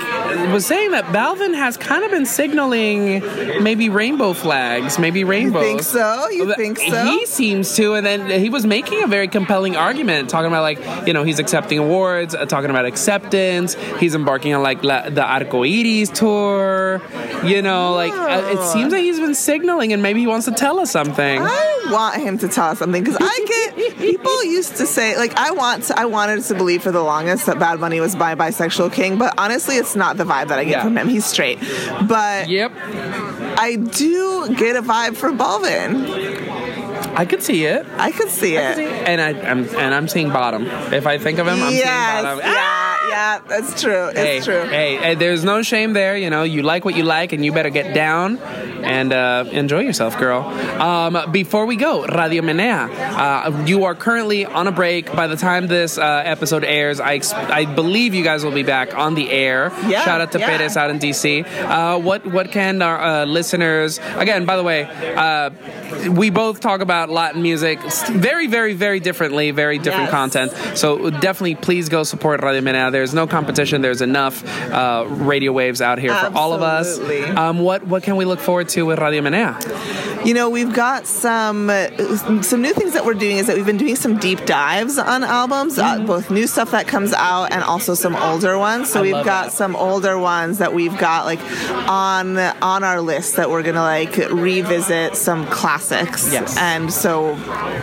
was 0.54 0.68
saying 0.68 0.92
that 0.92 1.06
Balvin 1.06 1.56
has 1.56 1.76
kind 1.76 2.06
of 2.06 2.12
been 2.12 2.28
signaling 2.28 3.22
maybe 3.64 3.90
rainbow 3.90 4.34
flags, 4.34 5.00
maybe 5.00 5.24
rainbow. 5.24 5.62
You 5.62 5.66
think 5.66 5.82
so? 5.82 6.30
You 6.30 6.54
think 6.54 6.78
so? 6.78 7.06
He 7.06 7.26
seems 7.26 7.76
to, 7.78 7.96
and 7.96 8.06
then 8.06 8.40
he 8.40 8.50
was 8.50 8.68
making 8.68 9.02
a 9.04 9.08
very 9.08 9.28
compelling 9.28 9.76
argument, 9.76 10.30
talking 10.30 10.48
about 10.48 10.62
like 10.62 11.08
you 11.08 11.14
know 11.14 11.24
he's 11.24 11.40
accepting 11.40 11.80
awards, 11.80 12.36
uh, 12.36 12.46
talking 12.46 12.70
about 12.70 12.86
acceptance. 12.86 13.74
He's 14.00 14.14
embarking 14.14 14.54
on 14.54 14.62
like 14.62 14.84
la, 14.84 15.10
the 15.10 15.24
Arco 15.24 15.64
Iris 15.64 16.10
tour. 16.10 17.02
You 17.44 17.63
know, 17.64 17.94
like 17.94 18.14
uh, 18.14 18.52
it 18.52 18.64
seems 18.74 18.92
like 18.94 19.02
he's 19.02 19.20
been 19.20 19.34
signaling, 19.36 19.94
and 19.94 20.02
maybe 20.04 20.20
he 20.20 20.28
wants 20.28 20.46
to 20.46 20.52
tell 20.52 20.80
us 20.80 20.92
something. 20.92 21.40
I 21.42 21.90
want 21.92 22.22
him 22.22 22.38
to 22.40 22.48
tell 22.48 22.68
us 22.68 22.80
something 22.80 23.04
because 23.04 23.18
I 23.20 23.46
get 23.76 23.98
people 23.98 24.44
used 24.44 24.76
to 24.78 24.86
say 24.86 25.18
like 25.18 25.36
I 25.38 25.52
want 25.52 25.86
to, 25.86 26.00
I 26.00 26.06
wanted 26.06 26.44
to 26.44 26.56
believe 26.56 26.84
for 26.84 26.92
the 26.92 27.02
longest 27.04 27.46
that 27.48 27.58
Bad 27.60 27.80
Bunny 27.80 28.00
was 28.00 28.16
bi 28.16 28.36
bisexual 28.36 28.94
king, 28.94 29.18
but 29.18 29.34
honestly, 29.38 29.78
it's 29.78 29.96
not 29.96 30.18
the 30.18 30.24
vibe 30.26 30.50
that 30.50 30.60
I 30.60 30.64
get 30.64 30.72
Yeah. 30.72 30.84
from 30.84 30.98
him. 30.98 31.08
He's 31.10 31.26
straight, 31.26 31.60
but 32.08 32.50
yep, 32.50 32.72
I 33.58 33.76
do 33.78 34.54
get 34.56 34.76
a 34.76 34.82
vibe 34.82 35.16
from 35.16 35.38
Balvin. 35.38 36.53
I 37.16 37.26
could 37.26 37.44
see 37.44 37.66
it. 37.66 37.86
I 37.98 38.12
could 38.12 38.30
see 38.30 38.56
it. 38.56 38.78
And 38.80 39.22
I, 39.22 39.30
I'm 39.50 39.64
and 39.76 39.94
I'm 39.94 40.08
seeing 40.08 40.30
bottom. 40.30 40.66
If 40.94 41.06
I 41.08 41.18
think 41.18 41.40
of 41.40 41.48
him, 41.48 41.62
I'm 41.62 41.72
seeing 41.72 41.84
bottom. 41.84 42.40
yeah, 42.40 43.08
yeah, 43.08 43.40
that's 43.48 43.82
true. 43.82 44.08
It's 44.08 44.20
hey, 44.20 44.40
true. 44.42 44.64
Hey, 44.70 44.98
hey, 44.98 45.16
there's 45.16 45.44
no 45.44 45.62
shame 45.62 45.94
there. 45.94 46.18
You 46.18 46.30
know, 46.30 46.44
you 46.44 46.64
like 46.64 46.86
what 46.86 46.96
you 46.96 47.04
like, 47.04 47.34
and 47.34 47.46
you 47.46 47.52
better 47.52 47.70
get 47.70 47.94
down 47.94 48.40
and 48.40 49.14
uh, 49.14 49.46
enjoy 49.52 49.82
yourself, 49.82 50.18
girl. 50.18 50.42
Um, 50.82 51.32
before 51.32 51.66
we 51.66 51.76
go, 51.76 52.06
Radio 52.06 52.42
Menea, 52.42 52.90
uh, 52.90 53.64
you 53.66 53.86
are 53.86 53.96
currently 53.96 54.46
on 54.46 54.68
a 54.68 54.72
break. 54.72 55.14
By 55.14 55.28
the 55.28 55.38
time 55.38 55.68
this 55.68 55.98
uh, 55.98 56.24
episode 56.26 56.64
airs, 56.64 57.00
I 57.00 57.16
ex- 57.16 57.34
I 57.34 57.66
believe 57.66 58.14
you 58.14 58.24
guys 58.24 58.44
will 58.44 58.52
be 58.52 58.64
back 58.64 58.96
on 58.98 59.16
the 59.16 59.30
air. 59.32 59.72
Yeah, 59.88 60.04
Shout 60.04 60.22
out 60.22 60.32
to 60.34 60.40
yeah. 60.40 60.58
Perez 60.58 60.78
out 60.78 60.90
in 60.90 61.00
DC. 61.00 61.46
Uh, 61.46 62.00
what 62.00 62.26
what 62.26 62.52
can 62.52 62.82
our 62.82 63.00
uh, 63.00 63.26
listeners? 63.26 64.00
Again, 64.16 64.46
by 64.46 64.58
the 64.58 64.64
way. 64.64 64.84
We 66.10 66.30
both 66.30 66.60
talk 66.60 66.82
about 66.82 67.10
Latin 67.10 67.42
music 67.42 67.80
very, 68.12 68.48
very, 68.48 68.74
very 68.74 69.00
differently, 69.00 69.52
very 69.52 69.78
different 69.78 70.06
Yes. 70.06 70.12
content. 70.12 70.52
So 70.78 71.10
definitely, 71.10 71.56
please 71.56 71.90
go 71.90 72.04
support 72.04 72.42
Radio 72.44 72.62
Menea. 72.62 72.92
There's 72.92 73.14
no 73.14 73.28
competition. 73.28 73.82
There's 73.82 74.02
enough 74.02 74.44
uh, 74.72 75.06
radio 75.08 75.52
waves 75.52 75.82
out 75.82 76.00
here 76.00 76.14
for 76.16 76.36
all 76.36 76.54
of 76.54 76.62
us. 76.62 77.00
Um, 77.38 77.60
what 77.60 77.86
what 77.88 78.04
can 78.04 78.16
we 78.16 78.26
look 78.26 78.40
forward 78.40 78.70
to 78.70 78.84
with 78.86 79.00
Radio 79.00 79.22
Menea? 79.22 79.54
You 80.26 80.34
know, 80.34 80.50
we've 80.50 80.74
got 80.74 81.06
some 81.06 81.70
uh, 81.70 81.90
some 82.42 82.62
new 82.62 82.74
things 82.74 82.94
that 82.94 83.06
we're 83.06 83.14
doing 83.14 83.38
is 83.38 83.48
that 83.48 83.58
we've 83.58 83.66
been 83.66 83.78
doing 83.78 83.98
some 83.98 84.18
deep 84.18 84.46
dives 84.46 84.98
on 84.98 85.24
albums, 85.24 85.78
uh, 85.78 86.00
both 86.00 86.32
new 86.32 86.48
stuff 86.48 86.72
that 86.72 86.88
comes 86.88 87.12
out 87.12 87.52
and 87.52 87.62
also 87.62 87.94
some 87.94 88.16
older 88.16 88.58
ones. 88.58 88.90
So 88.90 89.00
I 89.00 89.04
we've 89.04 89.12
got 89.26 89.46
that. 89.46 89.52
some 89.52 89.76
older 89.76 90.18
ones 90.18 90.60
that 90.60 90.74
we've 90.74 90.98
got 90.98 91.26
like 91.26 91.42
on 91.90 92.38
on 92.38 92.86
our 92.86 93.02
list 93.02 93.36
that 93.36 93.50
we're 93.50 93.64
gonna 93.64 93.82
like 93.82 94.16
revisit 94.32 95.18
some 95.18 95.46
classics. 95.48 96.32
Yes. 96.32 96.56
And 96.58 96.92
so 96.92 97.36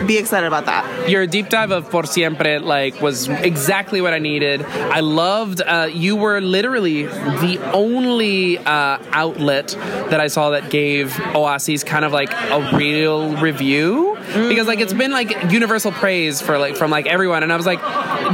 be 0.07 0.17
excited 0.17 0.47
about 0.47 0.65
that. 0.65 1.09
Your 1.09 1.27
deep 1.27 1.49
dive 1.49 1.69
of 1.69 1.91
Por 1.91 2.05
Siempre 2.05 2.59
like 2.59 2.99
was 3.01 3.29
exactly 3.29 4.01
what 4.01 4.13
I 4.13 4.19
needed. 4.19 4.63
I 4.63 5.01
loved. 5.01 5.61
Uh, 5.61 5.89
you 5.91 6.15
were 6.15 6.41
literally 6.41 7.03
the 7.03 7.59
only 7.71 8.57
uh, 8.57 8.97
outlet 9.11 9.67
that 10.09 10.19
I 10.19 10.27
saw 10.27 10.49
that 10.51 10.71
gave 10.71 11.19
Oasis 11.35 11.83
kind 11.83 12.03
of 12.03 12.11
like 12.11 12.30
a 12.33 12.77
real 12.77 13.35
review 13.37 14.17
because 14.27 14.67
like 14.67 14.79
it's 14.79 14.93
been 14.93 15.11
like 15.11 15.51
universal 15.51 15.91
praise 15.91 16.41
for 16.41 16.57
like 16.57 16.75
from 16.75 16.91
like 16.91 17.05
everyone, 17.07 17.43
and 17.43 17.51
I 17.51 17.57
was 17.57 17.65
like, 17.65 17.79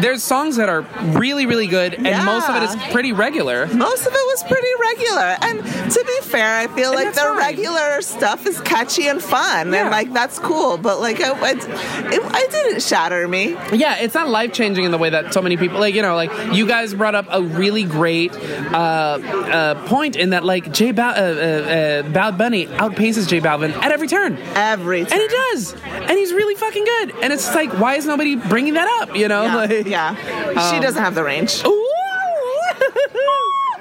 there's 0.02 0.24
songs 0.24 0.58
that 0.58 0.70
are 0.70 0.82
really 1.18 1.46
really 1.46 1.68
good, 1.68 1.94
and 1.94 2.26
most 2.26 2.50
of 2.50 2.56
it 2.56 2.64
is 2.64 2.76
pretty 2.92 3.12
regular. 3.12 3.68
Most 3.68 4.06
of 4.06 4.14
it 4.14 4.26
was 4.28 4.44
pretty 4.44 4.68
regular. 4.80 5.38
And 5.42 5.92
to 5.92 6.04
be 6.06 6.28
fair, 6.28 6.60
I 6.60 6.68
feel 6.68 6.94
like 6.94 7.14
the 7.14 7.22
fine. 7.22 7.38
regular 7.38 8.02
stuff 8.02 8.46
is 8.46 8.60
catchy 8.62 9.08
and 9.08 9.22
fun. 9.22 9.72
Yeah. 9.72 9.82
And 9.82 9.90
like 9.90 10.14
that's 10.14 10.40
cool. 10.40 10.78
But 10.78 11.00
like 11.00 11.20
I, 11.22 11.52
it, 11.52 12.52
didn't 12.52 12.82
shatter 12.82 13.28
me. 13.28 13.52
Yeah, 13.74 13.98
it's 13.98 14.14
not 14.14 14.30
life 14.30 14.54
changing 14.54 14.86
in 14.86 14.92
the 14.92 14.98
way 14.98 15.10
that 15.10 15.34
so 15.34 15.42
many 15.42 15.58
people 15.58 15.80
like. 15.80 15.96
You 15.96 16.02
know, 16.02 16.16
like 16.16 16.32
you 16.54 16.68
guys 16.68 16.94
brought 16.94 17.16
up 17.16 17.26
a 17.30 17.42
really 17.42 17.84
great 17.84 18.34
uh, 18.34 18.76
uh, 18.78 19.88
point 19.88 20.16
in 20.16 20.32
that 20.32 20.44
like 20.44 20.72
Jay 20.72 20.92
Bal- 20.92 21.16
uh, 21.16 21.18
uh, 21.18 22.04
uh, 22.08 22.10
Bad 22.10 22.38
Bunny 22.38 22.68
outpaces 22.68 23.28
J 23.28 23.40
Balvin 23.40 23.74
at 23.88 23.94
every 23.94 24.08
turn, 24.08 24.38
Every 24.56 25.02
and 25.02 25.12
he 25.14 25.28
does. 25.28 25.74
and 25.86 26.12
he's 26.12 26.34
really 26.34 26.56
fucking 26.56 26.84
good. 26.84 27.14
And 27.24 27.32
it's 27.34 27.54
like, 27.56 27.72
why 27.80 27.96
is 27.96 28.06
nobody 28.06 28.36
bringing 28.36 28.74
that 28.76 28.88
up? 29.02 29.16
You 29.16 29.28
know, 29.28 29.46
Yeah, 29.46 29.56
like 29.56 29.88
yeah. 29.88 30.16
she 30.70 30.76
um, 30.78 30.82
doesn't 30.82 31.02
have 31.02 31.16
the 31.16 31.24
range. 31.24 31.64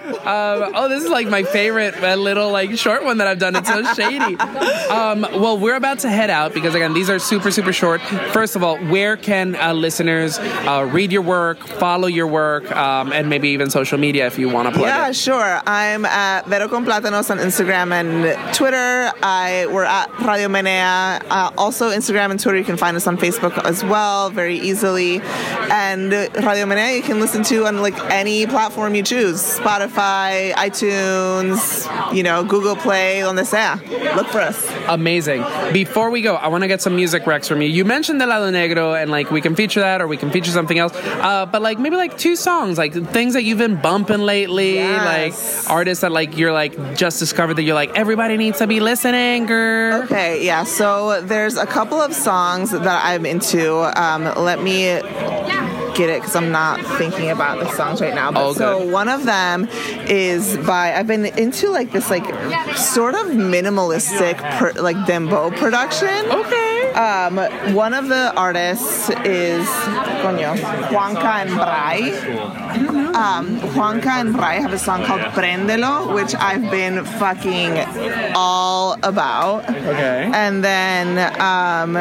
Um, 0.07 0.73
oh, 0.75 0.89
this 0.89 1.03
is 1.05 1.11
like 1.11 1.29
my 1.29 1.43
favorite 1.43 1.95
uh, 2.03 2.15
little 2.17 2.51
like 2.51 2.77
short 2.79 3.05
one 3.05 3.19
that 3.19 3.27
I've 3.27 3.39
done. 3.39 3.57
It's 3.57 3.69
so 3.69 3.83
shady. 3.95 4.37
Um, 4.37 5.23
well, 5.41 5.59
we're 5.59 5.75
about 5.77 6.01
to 6.01 6.09
head 6.09 6.31
out 6.31 6.55
because 6.55 6.75
again, 6.75 6.93
these 6.95 7.11
are 7.11 7.19
super 7.19 7.51
super 7.51 7.73
short. 7.73 8.01
First 8.33 8.57
of 8.57 8.63
all, 8.63 8.77
where 8.79 9.17
can 9.17 9.57
uh, 9.57 9.73
listeners 9.73 10.39
uh, 10.39 10.89
read 10.93 11.13
your 11.13 11.23
work, 11.23 11.59
follow 11.67 12.07
your 12.09 12.27
work, 12.27 12.71
um, 12.75 13.13
and 13.13 13.29
maybe 13.29 13.49
even 13.51 13.71
social 13.71 13.99
media 13.99 14.27
if 14.27 14.39
you 14.39 14.49
want 14.49 14.69
to 14.69 14.73
plug 14.75 14.87
Yeah, 14.89 15.09
it? 15.09 15.17
sure. 15.17 15.61
I'm 15.67 16.05
at 16.05 16.47
Vero 16.47 16.69
con 16.69 16.85
Plátanos 16.85 17.31
on 17.31 17.39
Instagram 17.39 17.93
and 17.93 18.55
Twitter. 18.55 19.13
I 19.23 19.67
we're 19.73 19.85
at 19.85 20.09
Radio 20.21 20.49
Menea. 20.49 21.23
Uh, 21.29 21.51
also 21.59 21.91
Instagram 21.91 22.31
and 22.31 22.41
Twitter. 22.41 22.59
You 22.59 22.65
can 22.65 22.77
find 22.77 22.97
us 22.97 23.07
on 23.07 23.17
Facebook 23.17 23.57
as 23.65 23.83
well, 23.85 24.31
very 24.31 24.57
easily. 24.59 25.21
And 25.71 26.13
Radio 26.13 26.65
Menea 26.67 26.97
you 26.97 27.03
can 27.03 27.21
listen 27.21 27.43
to 27.45 27.67
on 27.67 27.83
like 27.83 27.99
any 28.11 28.47
platform 28.47 28.95
you 28.95 29.03
choose: 29.03 29.41
Spotify, 29.59 29.96
iTunes, 29.97 32.15
you 32.15 32.23
know, 32.23 32.45
Google 32.45 32.77
Play, 32.77 33.23
on 33.23 33.37
donde 33.37 33.47
sea. 33.47 34.15
Look 34.15 34.27
for 34.29 34.41
us. 34.41 34.67
Amazing. 34.89 35.45
Before 35.73 36.11
we 36.11 36.23
go, 36.23 36.35
I 36.37 36.49
want 36.49 36.63
to 36.63 36.69
get 36.69 36.83
some 36.83 36.97
music 36.97 37.25
recs 37.25 37.49
from 37.49 37.63
you. 37.63 37.69
You 37.69 37.85
mentioned 37.85 38.21
Helado 38.21 38.51
Negro, 38.53 39.01
and 39.01 39.11
like 39.11 39.31
we 39.31 39.41
can 39.41 39.55
feature 39.55 39.81
that, 39.81 40.01
or 40.01 40.07
we 40.07 40.17
can 40.17 40.31
feature 40.31 40.51
something 40.51 40.79
else. 40.79 40.93
Uh, 40.95 41.47
but 41.47 41.63
like 41.63 41.79
maybe 41.79 41.97
like 41.97 42.17
two 42.19 42.37
songs, 42.37 42.79
like 42.79 42.93
things 42.93 43.35
that 43.35 43.43
you've 43.45 43.59
been 43.59 43.81
bumping 43.81 44.21
lately, 44.21 44.75
Yes. 44.77 45.65
like 45.65 45.71
artists 45.71 46.03
that 46.03 46.13
like 46.13 46.37
you're 46.37 46.53
like 46.53 46.97
just 46.97 47.19
discovered 47.19 47.55
that 47.55 47.63
you're 47.63 47.75
like 47.75 47.97
everybody 47.97 48.37
needs 48.37 48.59
to 48.59 48.67
be 48.67 48.81
listening, 48.81 49.47
girl. 49.47 50.03
Okay, 50.05 50.45
yeah. 50.45 50.65
So 50.65 51.21
there's 51.23 51.57
a 51.57 51.67
couple 51.67 52.01
of 52.01 52.15
songs 52.15 52.71
that 52.71 53.03
I'm 53.05 53.27
into. 53.27 53.77
Um, 54.01 54.25
let 54.43 54.63
me 54.63 55.01
get 55.97 56.11
it 56.11 56.21
because 56.21 56.37
I'm 56.37 56.51
not 56.53 56.81
thinking 56.99 57.31
about 57.31 57.59
the 57.59 57.69
songs 57.73 58.01
right 58.01 58.15
now. 58.15 58.31
But 58.33 58.47
Oh, 58.47 58.53
so 58.53 58.85
one 58.87 59.09
of 59.09 59.25
them 59.25 59.69
is 60.07 60.57
by 60.59 60.95
I've 60.95 61.07
been 61.07 61.27
into 61.27 61.71
like 61.71 61.93
this 61.93 62.11
like 62.11 62.25
sort 62.77 63.15
of 63.15 63.27
minimalistic 63.29 64.37
per, 64.59 64.73
like 64.81 64.97
dembow 65.09 65.57
production. 65.57 66.09
Okay. 66.09 66.76
Um, 66.97 67.37
one 67.75 67.93
of 67.93 68.09
the 68.09 68.33
artists 68.37 69.11
is 69.25 69.67
coño, 70.25 70.57
Juanca 70.89 71.45
and 71.45 71.51
Bray. 71.51 72.17
Um, 73.15 73.61
Juanca 73.75 74.09
and 74.21 74.33
Bray 74.33 74.61
have 74.61 74.73
a 74.73 74.79
song 74.79 75.05
called 75.05 75.21
Prendelo, 75.37 76.15
which 76.15 76.35
I've 76.35 76.71
been 76.71 77.05
fucking 77.05 77.79
all 78.35 78.97
about. 79.03 79.69
Okay. 79.69 80.31
And 80.33 80.65
then 80.65 81.19
um, 81.41 81.95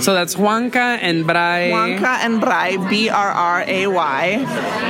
So 0.00 0.14
that's 0.14 0.36
Juanca 0.36 0.98
and 1.02 1.26
Bray. 1.26 1.70
Juanca 1.70 2.18
and 2.24 2.40
Bray, 2.40 2.76
B 2.88 3.10
R 3.10 3.30
R 3.30 3.64
A 3.66 3.86
Y. 3.88 4.24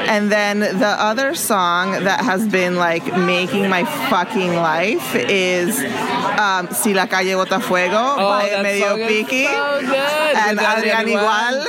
And 0.09 0.31
then 0.31 0.61
the 0.61 0.95
other 0.99 1.35
song 1.35 2.05
that 2.05 2.21
has 2.21 2.47
been 2.47 2.77
like 2.77 3.05
making 3.19 3.69
my 3.69 3.85
fucking 4.11 4.55
life 4.55 5.15
is 5.15 5.79
um, 6.39 6.69
Si 6.71 6.95
la 6.95 7.07
calle 7.07 7.35
bota 7.35 7.61
fuego 7.61 8.17
by 8.17 8.49
that 8.51 8.63
Medio 8.63 9.08
Piki. 9.09 9.45
so 9.47 9.81
good. 9.81 10.37
And 10.37 10.61
Adrián 10.61 11.09
Igual. 11.09 11.65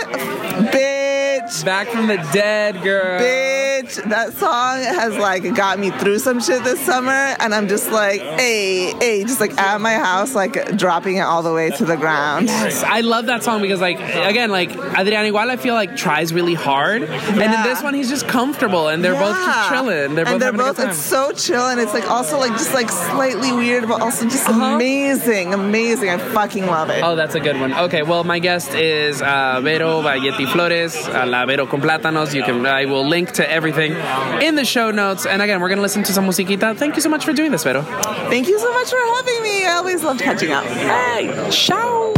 Bitch. 1.41 1.65
Back 1.65 1.87
from 1.89 2.07
the 2.07 2.17
dead, 2.33 2.81
girl. 2.83 3.19
Bitch, 3.19 3.95
that 4.09 4.33
song 4.33 4.77
has 4.79 5.17
like 5.17 5.43
got 5.55 5.79
me 5.79 5.89
through 5.91 6.19
some 6.19 6.39
shit 6.41 6.63
this 6.63 6.79
summer, 6.85 7.11
and 7.11 7.53
I'm 7.53 7.67
just 7.67 7.91
like, 7.91 8.21
hey, 8.21 8.93
hey, 8.99 9.23
just 9.23 9.39
like 9.39 9.57
at 9.57 9.79
my 9.81 9.95
house, 9.95 10.35
like 10.35 10.77
dropping 10.77 11.17
it 11.17 11.21
all 11.21 11.41
the 11.43 11.53
way 11.53 11.69
to 11.71 11.85
the 11.85 11.95
ground. 11.97 12.47
Yes, 12.47 12.83
I 12.83 13.01
love 13.01 13.27
that 13.27 13.43
song 13.43 13.61
because, 13.61 13.79
like, 13.81 13.99
again, 13.99 14.49
like 14.51 14.71
Adrián 14.71 15.29
Igual, 15.31 15.49
I 15.49 15.55
feel 15.57 15.73
like 15.75 15.95
tries 15.95 16.33
really 16.33 16.53
hard, 16.55 17.03
and 17.03 17.41
in 17.41 17.63
this 17.63 17.81
one, 17.83 17.93
he's 17.93 18.09
just 18.09 18.27
comfortable, 18.27 18.87
and 18.89 19.03
they're 19.03 19.13
both 19.13 19.35
just 19.35 19.69
chilling. 19.69 20.15
They're 20.15 20.25
both 20.25 20.33
and 20.33 20.41
they're 20.41 20.51
both. 20.53 20.79
a 20.79 20.81
good 20.81 20.81
time. 20.83 20.89
It's 20.89 20.99
so 20.99 21.31
chill, 21.31 21.67
and 21.69 21.79
it's 21.79 21.93
like 21.93 22.09
also 22.09 22.37
like 22.39 22.51
just 22.53 22.73
like 22.73 22.89
slightly 22.89 23.51
weird, 23.51 23.87
but 23.87 24.01
also 24.01 24.25
just 24.25 24.47
Uh-huh. 24.49 24.75
amazing, 24.75 25.53
amazing. 25.53 26.09
I 26.09 26.17
fucking 26.17 26.65
love 26.65 26.89
it. 26.89 27.01
Oh, 27.03 27.15
that's 27.15 27.35
a 27.35 27.39
good 27.39 27.59
one. 27.59 27.73
Okay, 27.73 28.03
well, 28.03 28.23
my 28.23 28.39
guest 28.39 28.73
is 28.73 29.21
uh, 29.21 29.59
Vero 29.63 30.01
Yeti 30.01 30.47
Flores, 30.51 30.95
uh, 31.07 31.25
La 31.29 31.45
con 31.67 31.79
Plátanos. 31.79 32.33
You 32.33 32.43
can, 32.43 32.65
I 32.65 32.85
will 32.85 33.07
link 33.07 33.31
to 33.33 33.49
everything 33.49 33.93
in 34.41 34.55
the 34.55 34.65
show 34.65 34.89
notes. 34.89 35.25
And 35.25 35.41
again, 35.41 35.61
we're 35.61 35.69
gonna 35.69 35.81
listen 35.81 36.03
to 36.03 36.13
some 36.13 36.25
musiquita. 36.25 36.75
Thank 36.75 36.95
you 36.95 37.01
so 37.01 37.09
much 37.09 37.23
for 37.23 37.33
doing 37.33 37.51
this, 37.51 37.63
Vero. 37.63 37.83
Thank 38.29 38.47
you 38.47 38.57
so 38.57 38.71
much 38.73 38.89
for 38.89 38.97
having 39.15 39.43
me. 39.43 39.65
I 39.65 39.75
always 39.77 40.03
loved 40.03 40.21
catching 40.21 40.51
up. 40.51 40.63
Hey, 40.65 41.31
ciao. 41.51 42.13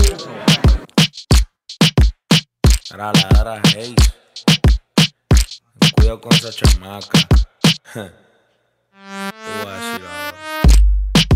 Ahora 2.92 3.12
la 3.14 3.38
ahora, 3.38 3.62
hey. 3.76 3.96
Cuidado 5.96 6.22
con 6.22 6.34
esa 6.34 6.52
chamaca. 6.52 7.20
Te 7.94 8.00
voy 9.64 9.68
a 9.68 9.76
decir 9.76 10.06
ahora. 10.08 10.34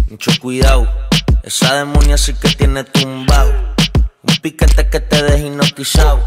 Mucho 0.09 0.31
cuidado, 0.39 0.87
esa 1.43 1.75
demonia 1.75 2.17
sí 2.17 2.33
que 2.33 2.49
tiene 2.49 2.83
tumbado. 2.83 3.53
Un 4.23 4.35
piquete 4.41 4.89
que 4.89 4.99
te 4.99 5.23
deja 5.23 5.47
hipnotizado. 5.47 6.19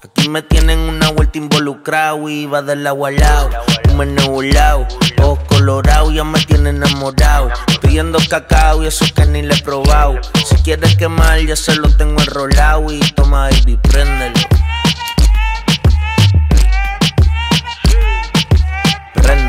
Aquí 0.00 0.28
me 0.28 0.42
tienen 0.42 0.78
una 0.78 1.10
vuelta 1.10 1.38
involucrado 1.38 2.28
y 2.28 2.46
va 2.46 2.62
del 2.62 2.86
agua 2.86 3.08
al 3.08 3.16
lado. 3.16 3.50
Un 3.90 4.14
nebulado, 4.14 4.86
ojos 5.20 5.40
colorados, 5.48 6.14
ya 6.14 6.22
me 6.22 6.38
tiene 6.38 6.70
enamorado. 6.70 7.50
Pidiendo 7.82 8.18
cacao 8.30 8.84
y 8.84 8.86
eso 8.86 9.04
que 9.12 9.26
ni 9.26 9.42
le 9.42 9.54
he 9.54 9.62
probado. 9.62 10.20
Si 10.46 10.54
quieres 10.62 10.96
quemar, 10.96 11.40
ya 11.40 11.56
se 11.56 11.74
lo 11.74 11.88
tengo 11.96 12.20
enrolado. 12.20 12.92
Y 12.92 13.00
toma, 13.16 13.48
baby. 13.50 13.76
Préndelo. 13.78 14.40
Préndelo. 19.14 19.47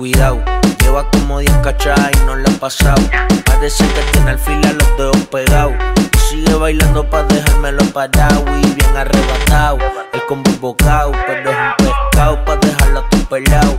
Cuidado. 0.00 0.42
Lleva 0.80 1.06
como 1.10 1.40
10 1.40 1.52
cachadas 1.58 2.10
y 2.14 2.24
no 2.24 2.34
le 2.34 2.48
ha 2.48 2.58
pasado. 2.58 3.02
Parece 3.44 3.86
que 3.86 4.00
tiene 4.12 4.30
al 4.30 4.38
fil 4.38 4.66
a 4.66 4.72
los 4.72 4.96
dedos 4.96 5.16
pegados. 5.30 5.74
Sigue 6.30 6.54
bailando 6.54 7.04
pa' 7.10 7.22
dejármelo 7.24 7.84
parado 7.92 8.42
y 8.56 8.62
bien 8.62 8.96
arrebatado. 8.96 9.76
El 10.14 10.24
combo 10.24 10.50
bocado, 10.58 11.12
pero 11.26 11.50
es 11.50 11.56
un 11.56 11.86
pescado 11.86 12.42
pa' 12.46 12.56
dejarlo 12.56 13.04
todo 13.10 13.24
pelado. 13.28 13.76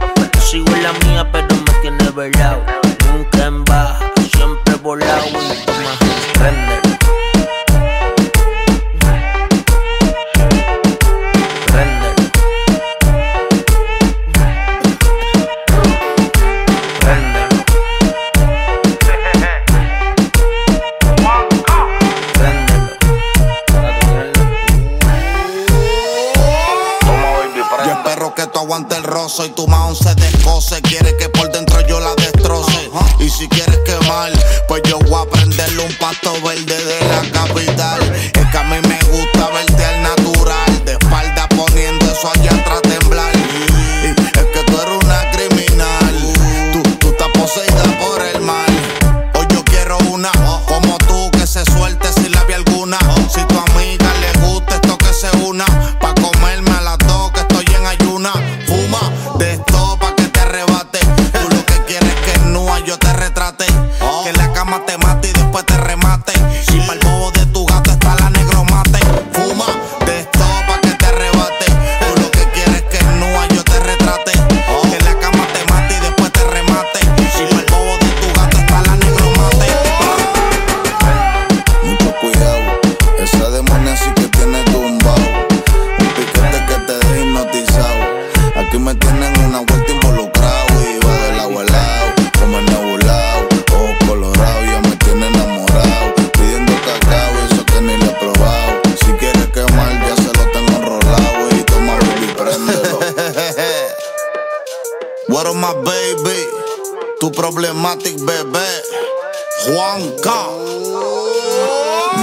Sigo 0.47 0.67
en 0.75 0.83
la 0.83 0.93
mía, 1.05 1.27
pero 1.31 1.55
me 1.55 1.73
tiene 1.81 2.11
velado. 2.11 2.61
Nunca 3.11 3.45
en 3.47 3.65
baja, 3.65 4.11
siempre 4.31 4.75
volado 4.75 5.25
y 5.25 5.65
toma, 5.65 5.91
préndelo. 6.35 6.90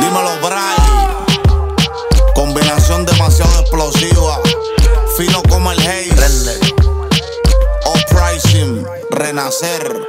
Dímelo, 0.01 0.31
Bray. 0.43 0.79
Combinación 2.35 3.05
demasiado 3.05 3.61
explosiva. 3.61 4.41
Fino 5.19 5.43
como 5.51 5.73
el 5.73 5.79
haze. 5.81 6.59
Uprising. 7.85 8.87
Renacer. 9.11 10.09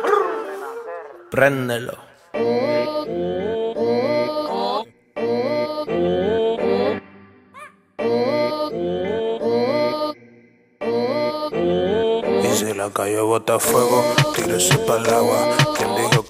Préndelo. 1.31 1.97
Y 12.41 12.55
si 12.55 12.73
la 12.73 12.89
calle 12.93 13.19
bota 13.19 13.59
fuego, 13.59 14.05
tírese 14.33 14.77
para 14.77 15.01
el 15.01 15.13
agua. 15.13 15.57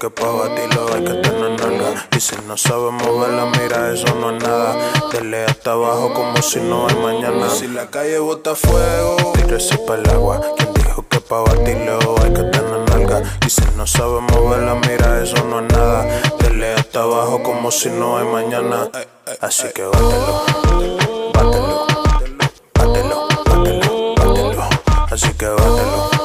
Que 0.00 0.08
pa' 0.08 0.32
batirlo 0.32 0.94
hay 0.94 1.04
que 1.04 1.12
tener 1.12 1.60
nalga? 1.60 2.08
Y 2.16 2.20
si 2.20 2.34
no 2.48 2.56
sabe 2.56 2.90
moverla, 2.90 3.44
mira, 3.44 3.92
eso 3.92 4.14
no 4.14 4.30
es 4.30 4.42
nada. 4.42 4.74
Dele 5.12 5.44
hasta 5.44 5.72
abajo 5.72 6.14
como 6.14 6.40
si 6.40 6.58
no 6.58 6.88
hay 6.88 6.94
mañana. 6.96 7.50
Si 7.50 7.68
la 7.68 7.90
calle 7.90 8.18
bota 8.18 8.54
fuego, 8.54 9.16
tírese 9.34 9.76
para 9.76 10.00
el 10.00 10.08
agua. 10.08 10.40
Quien 10.56 10.72
dijo 10.72 11.06
que 11.06 11.20
pa' 11.20 11.42
batirlo 11.42 11.98
hay 12.22 12.32
que 12.32 12.44
tener 12.44 12.80
nalga? 12.88 13.22
Y 13.46 13.50
si 13.50 13.60
no 13.76 13.86
sabe 13.86 14.22
moverla, 14.22 14.74
mira, 14.76 15.22
eso 15.22 15.44
no 15.44 15.60
es 15.60 15.70
nada. 15.70 16.06
Dele 16.38 16.72
hasta 16.72 17.02
abajo 17.02 17.42
como 17.42 17.70
si 17.70 17.90
no 17.90 18.16
hay 18.16 18.24
mañana. 18.24 18.88
Así 19.42 19.68
que 19.74 19.84
bátelo, 19.84 20.44
bátelo, 21.34 21.86
bátelo, 22.74 23.28
bátelo, 23.44 24.14
bátelo. 24.16 24.68
Así 25.10 25.30
que 25.34 25.46
bátelo. 25.46 26.19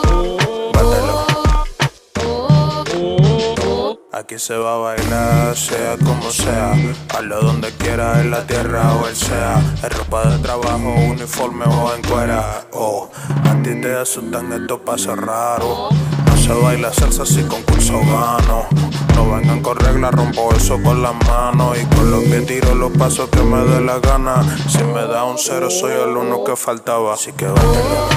Aquí 4.16 4.39
se 4.39 4.55
va 4.55 4.76
a 4.76 4.78
bailar, 4.78 5.57
sea 5.57 5.97
como 5.97 6.32
sea. 6.32 6.72
Hazlo 7.09 7.41
donde 7.41 7.70
quiera, 7.74 8.22
en 8.22 8.32
la 8.32 8.47
tierra 8.47 8.93
o 8.93 9.09
el 9.09 9.16
sea. 9.16 9.61
En 9.84 9.89
ropa 9.89 10.30
de 10.30 10.38
trabajo, 10.39 10.95
uniforme 11.09 11.66
o 11.66 11.93
en 11.93 12.01
cuera. 12.01 12.66
Oh, 12.72 13.09
a 13.43 13.61
ti 13.61 13.82
te 13.82 13.93
asustan 13.93 14.53
estos 14.53 14.80
pasos 14.80 15.18
raros. 15.18 15.93
No 16.28 16.38
se 16.38 16.53
baila 16.53 16.93
salsa 16.93 17.26
si 17.26 17.43
concurso 17.43 17.99
gano. 17.99 18.68
No 19.16 19.36
vengan 19.36 19.61
con 19.61 19.76
reglas, 19.76 20.13
rompo 20.13 20.49
eso 20.55 20.82
con 20.82 21.01
las 21.01 21.13
manos. 21.28 21.78
Y 21.78 21.86
con 21.93 22.09
los 22.09 22.24
pies 22.24 22.45
tiro 22.45 22.74
los 22.74 22.93
pasos 22.93 23.28
que 23.30 23.41
me 23.41 23.66
dé 23.66 23.82
la 23.82 23.99
gana. 23.99 24.45
Si 24.70 24.82
me 24.82 25.01
da 25.07 25.26
un 25.26 25.38
cero, 25.38 25.70
soy 25.70 25.91
el 25.91 26.16
uno 26.16 26.41
que 26.45 26.55
faltaba. 26.55 27.16
Así 27.16 27.34
que 27.34 27.47
bátelo, 27.47 28.07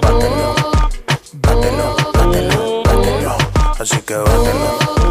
bátelo, 0.00 0.54
bátelo, 1.42 1.96
bátelo, 2.14 2.82
bátelo. 2.84 3.36
Así 3.78 3.98
que 4.02 4.14
bátelo, 4.14 5.09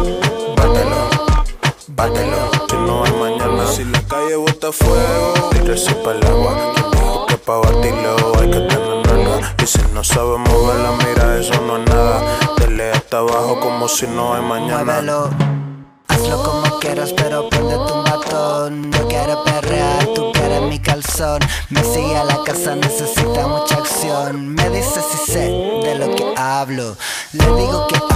bátelo. 2.00 2.50
Si 2.68 2.76
no 2.76 3.04
hay 3.04 3.12
mañana, 3.12 3.66
si 3.66 3.84
la 3.84 4.00
calle 4.02 4.36
bota 4.36 4.72
fuego, 4.72 5.34
tírese 5.50 5.94
para 5.96 6.18
el 6.18 6.26
agua. 6.26 6.52
Quien 6.74 6.90
dijo 6.92 7.26
que 7.26 7.36
pa' 7.36 7.58
batirlo 7.58 8.16
hay 8.38 8.50
que 8.50 8.60
tener 8.60 9.06
nalga? 9.06 9.54
Y 9.62 9.66
si 9.66 9.80
no 9.92 10.02
sabe 10.02 10.38
moverla, 10.38 10.92
mira, 11.04 11.38
eso 11.38 11.60
no 11.66 11.76
es 11.78 11.86
nada. 11.88 12.38
Dele 12.58 12.92
hasta 12.92 13.18
abajo 13.18 13.60
como 13.60 13.88
si 13.88 14.06
no 14.06 14.34
hay 14.34 14.42
mañana. 14.42 14.84
Muévelo, 14.84 15.30
hazlo 16.08 16.42
como 16.42 16.78
quieras, 16.78 17.12
pero 17.12 17.48
prende 17.50 17.74
tu 17.74 17.94
batón. 18.08 18.92
Yo 18.92 19.08
quiero 19.08 19.44
perrear, 19.44 20.06
tú 20.14 20.32
quieres 20.32 20.62
mi 20.62 20.78
calzón. 20.78 21.40
Me 21.68 21.82
sigue 21.84 22.16
a 22.16 22.24
la 22.24 22.42
casa, 22.44 22.76
necesita 22.76 23.46
mucha 23.46 23.76
acción. 23.76 24.54
Me 24.54 24.70
dice 24.70 25.00
si 25.02 25.32
sé 25.32 25.46
de 25.84 25.94
lo 25.96 26.14
que 26.14 26.32
hablo. 26.36 26.96
Le 27.32 27.46
digo 27.60 27.86
que 27.88 28.09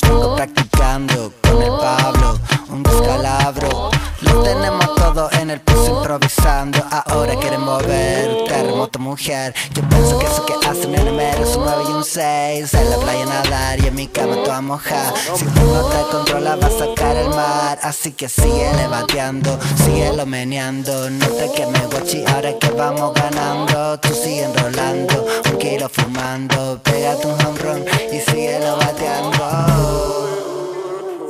años 0.00 0.36
practicando 0.36 1.32
con 1.42 1.62
el 1.62 1.68
Pablo, 1.68 2.38
un 2.70 2.82
descalabro. 2.82 3.90
Lo 4.22 4.42
tenemos 4.42 4.94
todo 4.94 5.28
en 5.32 5.50
el 5.50 5.60
piso 5.60 5.96
improvisando. 5.98 6.78
Ahora 7.06 7.36
quieren 7.36 7.62
mover, 7.62 8.44
terremoto 8.48 8.98
mujer. 8.98 9.54
Yo 9.74 9.82
pienso 9.88 10.18
que 10.18 10.26
eso 10.26 10.46
que 10.46 10.54
hace 10.66 10.86
mi 10.86 10.96
número 10.96 11.42
es 11.42 11.56
un 11.56 11.64
9 11.64 11.84
y 11.88 11.92
un 11.92 12.04
6. 12.04 12.74
En 12.74 12.90
la 12.90 12.96
playa 12.96 13.26
nadar 13.26 13.80
y 13.80 13.86
en 13.88 13.94
mi 13.94 14.06
cama 14.06 14.36
toda 14.44 14.60
moja. 14.60 15.12
Si 15.34 15.44
tú 15.44 15.60
no 15.60 15.84
te 15.84 16.10
controlas, 16.10 16.60
va 16.60 16.66
a 16.66 16.70
sacar 16.70 17.16
el 17.16 17.28
mar. 17.30 17.78
Así 17.82 18.12
que 18.12 18.28
sigue 18.28 18.70
bateando, 18.90 19.58
síguelo 19.84 20.26
meneando. 20.26 21.10
No 21.10 21.26
te 21.26 21.50
quemes, 21.52 21.90
guachi, 21.90 22.24
ahora 22.26 22.58
que 22.58 22.70
vamos 22.70 23.12
ganando. 23.14 23.98
Tú 24.00 24.14
sigue 24.14 24.44
enrolando, 24.44 25.26
un 25.50 25.58
kilo 25.58 25.88
fumando. 25.88 26.80
Pégate 26.82 27.26
un 27.26 27.46
home 27.46 27.58
run 27.60 27.84
y 28.12 28.20
síguelo 28.20 28.76
bateando 28.76 30.41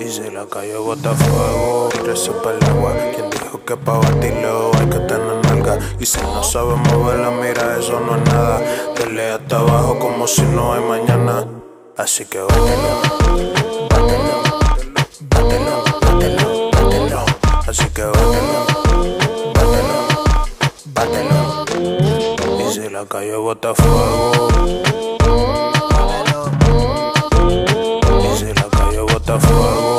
y 0.04 0.10
se 0.10 0.30
la 0.30 0.46
cayó 0.46 0.82
botafuego. 0.82 1.88
Preso 2.02 2.32
para 2.42 2.56
el 2.56 2.64
agua, 2.64 2.92
quien 3.14 3.30
dijo 3.30 3.64
que 3.64 3.76
pa' 3.76 3.98
batirlo 3.98 4.70
hay 4.78 4.86
que 4.86 4.98
tener 5.00 5.44
nalga. 5.44 5.78
Y 5.98 6.06
si 6.06 6.20
no 6.20 6.42
sabes 6.42 6.76
moverla, 6.90 7.30
mira, 7.30 7.76
eso 7.78 8.00
no 8.00 8.16
es 8.16 8.22
nada. 8.24 8.60
Dale 8.98 9.32
hasta 9.32 9.58
abajo 9.58 9.98
como 9.98 10.26
si 10.26 10.42
no 10.42 10.72
hay 10.72 10.82
mañana. 10.82 11.46
Así 11.96 12.24
que 12.24 12.40
bátelo, 12.40 12.92
bátelo, 13.90 14.42
bátelo, 15.30 15.84
bátelo, 16.00 16.70
bátelo. 16.72 17.24
Así 17.68 17.88
que 17.90 18.04
bátelo, 18.04 18.66
bátelo, 19.54 19.98
bátelo. 20.86 21.64
Y 22.74 22.88
la 22.88 23.04
cayó 23.06 23.42
botafuego. 23.42 24.48
Y 28.22 28.38
se 28.38 28.54
la 28.54 28.68
cayó 28.70 29.06
botafuego. 29.06 29.91